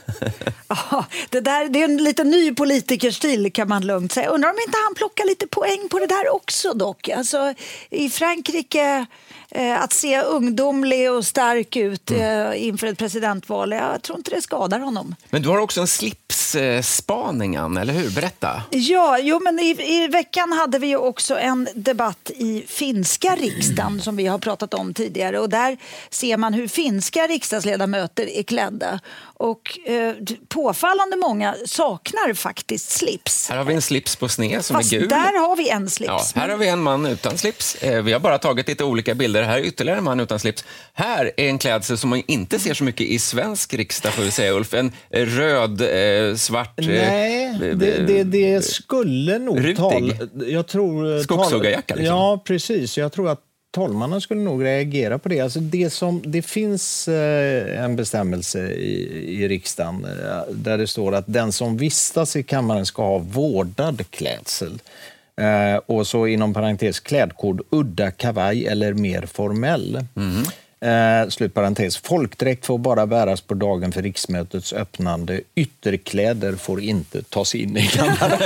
Ja, 0.92 1.06
det, 1.30 1.40
där, 1.42 1.70
det 1.70 1.82
är 1.82 1.86
en 1.86 1.98
lite 1.98 2.24
ny 2.24 2.54
politikerstil 2.54 3.52
kan 3.54 3.68
man 3.68 3.88
lugnt 3.88 4.12
säga. 4.12 4.30
Undrar 4.30 4.50
om 4.50 4.56
inte 4.68 4.78
han 4.86 4.96
plockar 4.96 5.26
lite 5.26 5.48
poäng 5.48 5.90
på 5.92 6.00
det 6.00 6.08
där 6.08 6.36
också 6.36 6.74
dock. 6.74 7.10
Alltså, 7.10 7.54
I 7.90 8.10
Frankrike, 8.10 9.06
att 9.80 9.94
se 9.94 10.22
ungdomlig 10.22 11.12
och 11.12 11.26
stark 11.26 11.76
ut 11.76 12.12
eh, 12.12 12.66
inför 12.68 12.88
ett 12.88 12.98
presidentval, 12.98 13.72
jag 13.72 14.02
tror 14.02 14.18
inte 14.18 14.32
det 14.32 14.42
skadar 14.42 14.80
honom. 14.80 15.16
Men 15.30 15.42
du 15.42 15.50
har 15.50 15.58
också 15.58 15.82
en 15.82 15.88
slipsspaning, 15.88 17.56
Ann, 17.56 17.78
eller 17.78 17.94
hur? 17.94 18.10
Berätta. 18.10 18.64
Ja, 18.70 19.20
jo, 19.20 19.40
men 19.44 19.60
i, 19.60 19.76
i 20.04 20.08
veckan 20.08 20.52
hade 20.52 20.80
vi 20.80 20.88
ju 20.88 20.98
också 20.98 21.40
en 21.40 21.68
debatt 21.76 22.32
i 22.36 22.64
finska 22.68 23.36
riksdagen 23.36 24.02
som 24.02 24.16
vi 24.16 24.28
har 24.28 24.38
pratat 24.38 24.74
om 24.74 24.94
tidigare. 24.94 25.40
Och 25.40 25.50
där 25.50 25.78
ser 26.10 26.38
man 26.38 26.54
hur 26.54 26.68
finska 26.68 27.28
riksdagsledamöter 27.28 28.38
är 28.38 28.44
klädda. 28.44 29.00
Och 29.42 29.80
eh, 29.90 30.14
påfallande 30.48 31.16
många 31.18 31.56
saknar 31.66 32.34
faktiskt 32.34 32.90
slips. 32.92 33.50
Här 33.50 33.58
har 33.58 33.64
vi 33.66 33.74
en 33.74 33.82
slips 33.82 34.16
på 34.16 34.30
sned 34.30 34.66
som 34.66 34.76
Fast 34.76 34.94
är 34.94 35.00
gul. 35.00 35.08
där 35.10 35.48
har 35.48 35.56
vi 35.56 35.70
en 35.70 35.90
slips. 35.90 36.34
Ja, 36.36 36.42
här 36.42 36.50
har 36.50 36.58
vi 36.58 36.68
en 36.68 36.82
man 36.82 37.06
utan 37.06 37.38
slips. 37.38 37.76
Eh, 37.76 38.02
Vi 38.04 38.14
har 38.14 38.20
bara 38.20 38.38
tagit 38.38 38.68
lite 38.68 38.84
olika 38.84 39.16
bilder. 39.16 39.44
Här 39.44 39.58
är 39.60 39.64
ytterligare 39.64 39.98
en 39.98 40.04
man 40.04 40.20
utan 40.20 40.40
slips. 40.40 40.64
Här 40.94 41.32
är 41.38 41.50
en 41.50 41.58
klädsel 41.58 41.98
som 41.98 42.10
man 42.10 42.24
inte 42.28 42.60
ser 42.60 42.74
så 42.74 42.84
mycket 42.84 43.08
i 43.08 43.20
svensk 43.20 43.74
riksdag, 43.74 44.14
får 44.14 44.24
vi 44.24 44.32
säga, 44.32 44.52
Ulf. 44.54 44.74
En 44.74 44.92
eh, 45.10 45.26
röd, 45.26 45.82
eh, 45.82 46.36
svart... 46.36 46.80
eh, 46.80 46.88
Nej, 46.88 47.46
eh, 47.46 47.60
det, 47.78 48.06
det, 48.08 48.24
det 48.24 48.66
skulle 48.66 49.40
nog 49.40 49.60
Rutig. 49.60 49.78
tala... 49.78 50.14
Jag 50.48 50.68
tror... 50.68 51.24
Skogshuggarjacka, 51.24 51.96
liksom. 51.96 52.16
Ja, 52.16 52.42
precis. 52.46 52.98
Jag 52.98 53.12
tror 53.12 53.30
att 53.30 53.40
talmannen 53.72 54.22
skulle 54.22 54.42
nog 54.42 54.64
reagera 54.64 55.20
på 55.20 55.30
det. 55.30 55.40
Alltså 55.40 55.60
det, 55.60 55.90
som, 55.90 56.22
det 56.26 56.42
finns 56.42 57.08
eh, 57.08 57.84
en 57.84 57.96
bestämmelse 57.96 58.72
i, 58.72 59.44
i 59.44 59.48
riksdagen 59.48 60.06
eh, 60.06 60.54
där 60.54 60.78
det 60.78 60.88
står 60.88 61.16
att 61.16 61.26
den 61.28 61.52
som 61.52 61.78
vistas 61.78 62.36
i 62.36 62.44
kammaren 62.44 62.86
ska 62.86 63.04
ha 63.04 63.18
vårdad 63.18 64.04
klädsel. 64.10 64.80
Eh, 65.36 65.76
och 65.86 66.08
så 66.08 66.28
inom 66.28 66.54
parentes 66.54 67.00
klädkod 67.00 67.62
udda 67.70 68.12
kavaj 68.12 68.68
eller 68.68 68.94
mer 68.94 69.22
formell. 69.22 70.06
Mm. 70.16 70.44
Eh, 70.82 71.30
slutparentes. 71.30 71.98
Folkdräkt 71.98 72.66
får 72.66 72.78
bara 72.78 73.08
bäras 73.08 73.42
på 73.42 73.54
dagen 73.54 73.92
för 73.92 74.02
riksmötets 74.02 74.74
öppnande. 74.74 75.42
Ytterkläder 75.56 76.56
får 76.56 76.82
inte 76.82 77.24
tas 77.24 77.56
in 77.56 77.78
i 77.78 77.88
kammaren. 77.88 78.40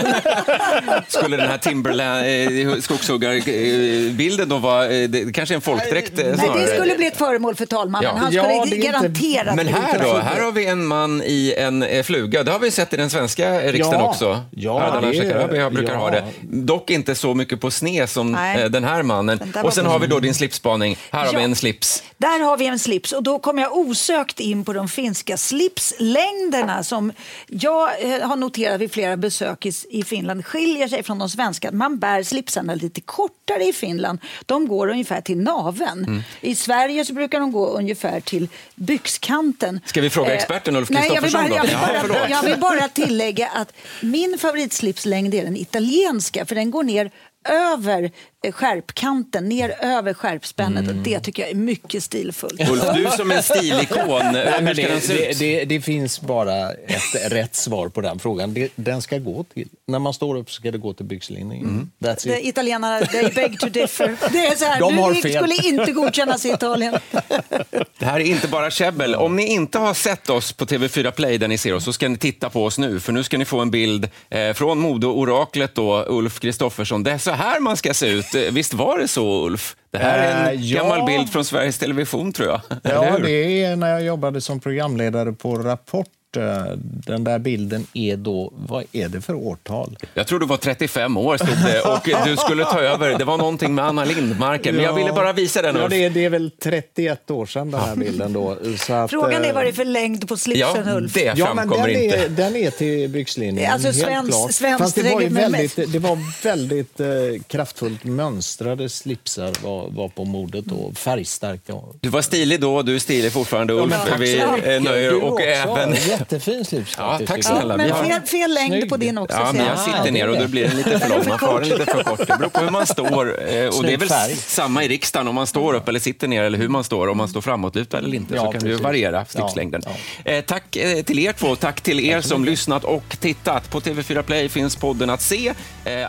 Skulle 1.08 1.38
den 1.38 1.48
här 1.50 1.58
Timberland, 1.58 2.26
eh, 2.74 2.80
skogshuggarbilden 2.82 4.50
då 4.50 4.58
vara, 4.58 4.90
eh, 4.90 5.10
det 5.10 5.34
kanske 5.34 5.54
är 5.54 5.56
en 5.56 5.62
folkdräkt 5.62 6.20
eh, 6.20 6.26
Nej, 6.26 6.38
snarare? 6.38 6.62
det 6.62 6.68
skulle 6.68 6.96
bli 6.96 7.08
ett 7.08 7.18
föremål 7.18 7.56
för 7.56 7.66
talmannen. 7.66 8.10
Ja. 8.14 8.20
Han 8.22 8.32
skulle 8.32 8.44
Ja, 8.54 8.66
det 8.66 8.72
är 8.72 8.76
inte- 8.76 8.88
garanterat 8.88 9.56
Men 9.56 9.68
här 9.68 10.00
då? 10.04 10.14
Här 10.18 10.42
har 10.42 10.52
vi 10.52 10.66
en 10.66 10.86
man 10.86 11.22
i 11.26 11.54
en 11.58 11.84
eh, 11.84 12.04
fluga. 12.04 12.44
Det 12.44 12.52
har 12.52 12.60
vi 12.60 12.72
sett 12.72 12.94
i 12.94 12.98
den 12.98 13.10
svenska 13.10 13.60
riksdagen 13.62 14.00
Ja. 14.00 14.10
också. 14.10 14.42
Ja, 14.52 15.00
det 15.02 15.08
är- 15.08 15.12
Shekarabi 15.22 15.60
har- 15.60 15.70
brukar 15.72 15.94
ja. 15.94 16.00
ha 16.00 16.12
det. 16.12 16.24
Dock 16.42 16.90
inte 16.90 17.16
så 17.16 17.34
mycket 17.34 17.62
på 17.62 17.72
sned 17.72 18.10
som 18.10 18.32
Nej. 18.32 18.62
eh, 18.64 18.70
den 18.70 18.84
här 18.84 19.04
mannen. 19.04 19.40
Den 19.54 19.66
Och 19.66 19.74
sen 19.74 19.86
har 19.86 20.00
vi 20.00 20.08
då 20.08 20.20
din 20.20 20.34
slipsspaning. 20.34 20.98
Här 21.12 21.26
har 21.26 21.32
vi 21.34 21.38
Ja. 21.38 21.44
en 21.44 21.56
slips. 21.56 22.04
Där 22.24 22.40
har 22.40 22.58
vi 22.58 22.66
en 22.66 22.80
slips 22.80 23.12
och 23.12 23.24
då 23.24 23.40
kommer 23.40 23.62
jag 23.62 23.78
osökt 23.78 24.40
in 24.40 24.66
på 24.66 24.74
de 24.74 24.88
finska 24.88 25.38
slipslängderna 25.38 26.84
som 26.84 27.12
jag 27.48 28.14
eh, 28.14 28.28
har 28.28 28.36
noterat 28.36 28.82
vid 28.82 28.92
flera 28.92 29.18
besök 29.18 29.66
i, 29.90 30.04
Finland 30.04 30.46
skiljer 30.46 30.88
sig 30.88 31.04
från 31.04 31.20
de 31.20 31.30
svenska. 31.30 31.72
Man 31.72 32.00
bär 32.00 32.24
slipsarna 32.24 32.76
lite 32.76 33.02
kortare 33.02 33.64
i 33.64 33.74
Finland. 33.74 34.20
De 34.46 34.68
går 34.68 34.88
ungefär 34.88 35.22
till 35.22 35.38
naveln. 35.38 36.06
Mm. 36.06 36.24
I 36.42 36.56
Sverige 36.56 37.06
så 37.06 37.14
brukar 37.14 37.40
de 37.40 37.52
gå 37.52 37.68
ungefär 37.68 38.20
till 38.20 38.48
byxkanten. 38.76 39.80
Ska 39.86 40.02
vi 40.02 40.10
fråga 40.10 40.30
Eh, 40.30 40.36
experten 40.36 40.76
Ulf 40.76 40.92
jag 40.92 41.04
Kristoffersson 41.04 41.52
jag, 41.52 41.66
Jaha, 41.66 41.88
bara, 41.88 42.02
förlåt. 42.02 42.30
jag 42.30 42.44
vill 42.44 42.60
bara 42.60 42.88
tillägga 42.88 43.50
att 43.50 43.74
min 44.02 44.38
favoritslipslängd 44.38 45.34
är 45.34 45.44
den 45.44 45.58
italienska 45.58 46.46
för 46.46 46.56
den 46.56 46.72
går 46.72 46.84
ner 46.84 47.12
över 47.50 48.04
eh, 48.04 48.12
skärpkanten, 48.52 49.50
ner 49.50 49.76
över 49.86 50.14
skärpspännet. 50.14 50.88
Och 50.90 50.96
det 50.96 51.20
tycker 51.20 51.44
jag 51.44 51.52
är 51.52 51.56
mycket 51.56 52.04
stilfullt. 52.04 52.70
Ulf, 52.70 52.84
du 52.96 53.08
som 53.18 53.32
en 53.32 53.44
stilikon, 53.44 54.08
Nej, 54.34 54.74
det, 54.76 55.08
det, 55.08 55.40
det, 55.40 55.66
det 55.66 55.82
finns 55.82 56.22
bara 56.22 56.72
ett 56.72 57.32
rätt 57.32 57.56
svar 57.56 57.90
på 57.90 58.02
den 58.02 58.20
frågan. 58.20 58.54
Det, 58.54 58.72
den 58.76 59.02
ska 59.02 59.18
gå 59.18 59.46
till, 59.54 59.68
när 59.88 60.00
man 60.00 60.14
står 60.14 60.38
upp 60.38 60.52
ska 60.52 60.72
det 60.72 60.78
gå 60.78 60.94
till 60.94 61.06
byxlinningen. 61.06 61.92
That's 62.00 62.28
Det, 62.28 62.40
it. 62.40 62.46
italienarna, 62.48 63.06
they 63.06 63.30
beg 63.32 63.60
to 63.60 63.70
differ. 63.70 64.16
Det 64.32 64.46
är 64.48 64.56
så 64.56 64.66
här, 64.66 64.80
De 64.80 64.98
har 64.98 65.14
du 65.14 65.22
fel. 65.22 65.34
skulle 65.34 65.56
inte 65.56 65.92
godkännas 65.92 66.46
i 66.46 66.50
Italien. 66.50 66.96
Det 68.00 68.06
här 68.06 68.20
är 68.20 68.24
inte 68.26 68.48
bara 68.48 68.72
käbbel. 68.72 69.16
Om 69.16 69.36
ni 69.36 69.48
inte 69.48 69.80
har 69.80 69.94
sett 69.94 70.30
oss 70.30 70.54
på 70.54 70.66
TV4 70.66 71.12
Play 71.12 71.38
där 71.38 71.48
ni 71.48 71.58
ser 71.58 71.74
oss 71.74 71.84
så 71.84 71.94
ska 71.94 72.10
ni 72.10 72.18
titta 72.18 72.50
på 72.50 72.66
oss 72.66 72.78
nu, 72.78 73.00
för 73.00 73.12
nu 73.14 73.24
ska 73.24 73.38
ni 73.38 73.46
få 73.46 73.60
en 73.60 73.72
bild 73.72 74.10
eh, 74.30 74.54
från 74.54 74.80
modeoraklet 74.80 75.76
då, 75.76 76.06
Ulf 76.08 76.40
Kristoffersson. 76.40 77.04
Det 77.04 77.12
är 77.12 77.18
så 77.18 77.32
här 77.32 77.60
man 77.60 77.78
ska 77.78 77.94
se 77.94 78.08
ut. 78.08 78.33
Eh, 78.36 78.52
Visst 78.52 78.74
var 78.74 79.00
det 79.00 79.08
så, 79.08 79.46
Ulf? 79.46 79.76
Det 79.92 79.98
här 79.98 80.18
är 80.20 80.52
en 80.52 80.60
Eh, 80.60 80.66
ja. 80.66 80.84
gammal 80.84 81.06
bild 81.06 81.30
från 81.30 81.46
Sveriges 81.46 81.78
Television, 81.78 82.34
tror 82.34 82.48
jag. 82.50 82.62
Ja, 82.84 83.18
det 83.24 83.64
är 83.64 83.76
när 83.76 83.90
jag 83.90 84.04
jobbade 84.04 84.42
som 84.42 84.60
programledare 84.60 85.34
på 85.34 85.56
Rapport. 85.56 86.08
Eh, 86.38 86.64
Den 87.08 87.24
där 87.24 87.40
bilden 87.40 87.88
är 87.94 88.18
då, 88.18 88.54
vad 88.56 88.84
är 88.92 89.08
det 89.10 89.22
för 89.22 89.34
årtal? 89.34 89.98
Jag 90.14 90.28
tror 90.28 90.40
du 90.40 90.46
var 90.46 90.58
35 90.58 91.18
år, 91.18 91.38
stod 91.38 91.50
det, 91.66 91.82
och 91.82 92.26
du 92.28 92.38
skulle 92.38 92.64
ta 92.66 92.80
över. 92.82 93.18
Det 93.18 93.26
var 93.26 93.38
någonting 93.38 93.76
med 93.76 93.86
Anna 93.86 94.06
Lindmarken, 94.06 94.76
men 94.76 94.84
jag 94.84 94.94
ville 94.94 95.12
bara 95.12 95.34
visa 95.34 95.62
den, 95.62 95.76
Ja, 95.76 95.88
det, 95.88 96.04
är, 96.06 96.10
det 96.10 96.26
är 96.26 96.30
väl 96.30 96.52
31 96.64 97.32
år 97.32 97.46
sedan 97.46 97.72
den 97.72 97.80
här 97.82 97.96
bilden 97.96 98.34
då. 98.34 98.58
Så 98.80 98.94
att, 98.94 99.10
Frågan 99.10 99.44
är 99.46 99.50
eh, 99.50 99.54
vad 99.56 99.64
det 99.64 99.70
är 99.70 99.74
för 99.74 99.86
längd 99.86 100.28
på 100.28 100.38
slipsen, 100.38 100.88
Ulf. 100.90 101.14
det 101.14 101.34
Ja, 101.38 101.54
men 101.54 101.70
den 101.70 101.90
inte. 101.90 102.18
är, 102.18 102.30
den 102.30 102.56
är 102.56 102.72
till 102.72 103.10
byxlinjen, 103.10 103.72
Alltså 103.74 103.88
helt 103.88 103.98
svensk- 104.06 104.32
klart. 104.32 104.52
svensk 104.54 104.80
Fast 104.84 104.96
det 104.96 105.14
var, 105.14 105.22
ju 105.22 105.28
väldigt, 105.30 105.94
det 105.94 106.00
var 106.00 106.44
väldigt 106.44 107.00
eh, 107.00 107.08
kraftfullt 107.48 108.04
mönstrade 108.04 108.90
slipsar 108.90 109.52
var, 109.64 109.90
var 109.90 110.10
på 110.10 110.26
modet 110.26 110.66
och 110.72 110.98
färgstarka. 110.98 111.74
Du 112.02 112.10
var 112.10 112.22
stilig 112.22 112.62
då, 112.62 112.82
du 112.82 112.96
är 112.96 113.00
stilig 113.00 113.32
fortfarande, 113.32 113.74
Ulf. 113.74 113.94
tack 113.94 114.10
så 114.10 114.16
Vi 114.18 114.80
nöjer 114.80 115.24
och 115.24 115.34
också. 115.34 115.46
även... 115.46 115.96
Jättefin 116.32 116.66
slips 116.66 116.94
Ja, 116.98 117.20
tack 117.28 117.44
snälla. 117.44 117.78
Men 117.78 117.90
fel, 117.90 118.22
fel 118.22 118.54
längd 118.54 118.72
Snygg. 118.74 118.90
på 118.90 118.98
din 118.98 119.18
också. 119.18 119.38
Ja, 119.38 119.52
men 119.54 119.66
jag. 119.66 119.80
sitter 119.80 120.04
det 120.04 120.12
ner 120.12 120.30
och 120.30 120.38
då 120.40 120.48
blir 120.48 120.68
den 120.68 120.78
lite 120.78 121.00
för 121.00 121.10
lång. 121.10 121.24
Man 121.30 121.40
får 121.40 121.60
den 121.60 121.70
lite 121.70 121.86
för 121.86 122.04
kort. 122.04 122.28
Det 122.28 122.38
beror 122.40 122.50
på 122.50 122.60
hur 122.60 122.70
man 122.70 122.88
står. 122.88 123.54
eh, 123.56 123.68
Och 123.68 123.84
det 123.84 123.94
är 123.94 123.98
väl 123.98 124.10
samma 124.38 124.84
i 124.84 124.88
riksdagen, 124.88 125.28
om 125.28 125.36
man 125.36 125.48
står 125.48 125.74
upp 125.74 125.88
eller 125.88 126.00
sitter 126.00 126.28
ner 126.28 126.44
eller 126.44 126.58
hur 126.58 126.68
man 126.70 126.84
står. 126.84 127.08
Om 127.08 127.18
man 127.18 127.28
står 127.28 127.42
framåtlutad 127.42 127.98
eller 127.98 128.16
inte, 128.16 128.38
så 128.38 128.52
kan 128.52 128.62
det 128.64 128.70
ju 128.70 128.76
variera 128.76 129.26
slipslängden. 129.26 129.82
Eh, 130.26 130.42
Tack 130.42 130.76
eh, 130.76 131.04
till 131.04 131.20
er 131.20 131.34
två. 131.34 131.56
Tack 131.56 131.82
till 131.82 132.00
er 132.00 132.22
som 132.22 132.46
lyssnat 132.46 132.84
och 132.84 133.04
tittat. 133.20 133.70
På 133.70 133.80
TV4 133.80 134.22
Play 134.22 134.50
finns 134.50 134.76
podden 134.76 135.10
att 135.10 135.22
se. 135.22 135.54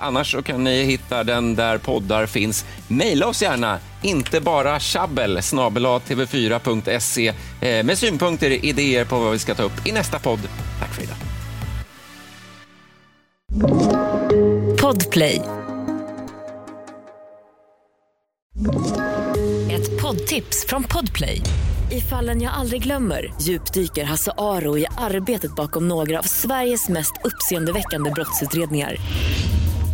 Annars 0.00 0.32
så 0.32 0.42
kan 0.42 0.64
ni 0.64 0.82
hitta 0.84 1.24
den 1.24 1.54
där 1.54 1.78
poddar 1.78 2.26
finns. 2.26 2.64
Maila 2.88 3.26
oss 3.26 3.42
gärna, 3.42 3.78
inte 4.04 4.40
bara 4.40 4.80
tjabbel, 4.80 5.42
snabel 5.42 5.84
tv4.se 5.84 7.28
eh, 7.60 7.84
med 7.84 7.98
synpunkter, 7.98 8.64
idéer 8.64 9.04
på 9.04 9.18
vad 9.18 9.32
vi 9.32 9.38
ska 9.38 9.54
ta 9.54 9.62
upp 9.62 9.86
i 9.86 9.92
nästa 9.92 10.18
podd. 10.18 10.40
Tack 10.80 10.94
för 10.94 11.02
idag. 11.02 11.16
Podplay. 14.80 15.42
Ett 19.70 20.02
poddtips 20.02 20.66
från 20.68 20.82
Podplay. 20.82 21.40
I 21.92 22.00
fallen 22.00 22.42
jag 22.42 22.54
aldrig 22.54 22.82
glömmer 22.82 23.34
djupdyker 23.40 24.04
Hasse 24.04 24.32
Aro 24.38 24.78
i 24.78 24.86
arbetet 24.98 25.56
bakom 25.56 25.88
några 25.88 26.18
av 26.18 26.22
Sveriges 26.22 26.88
mest 26.88 27.12
uppseendeväckande 27.24 28.10
brottsutredningar. 28.10 28.96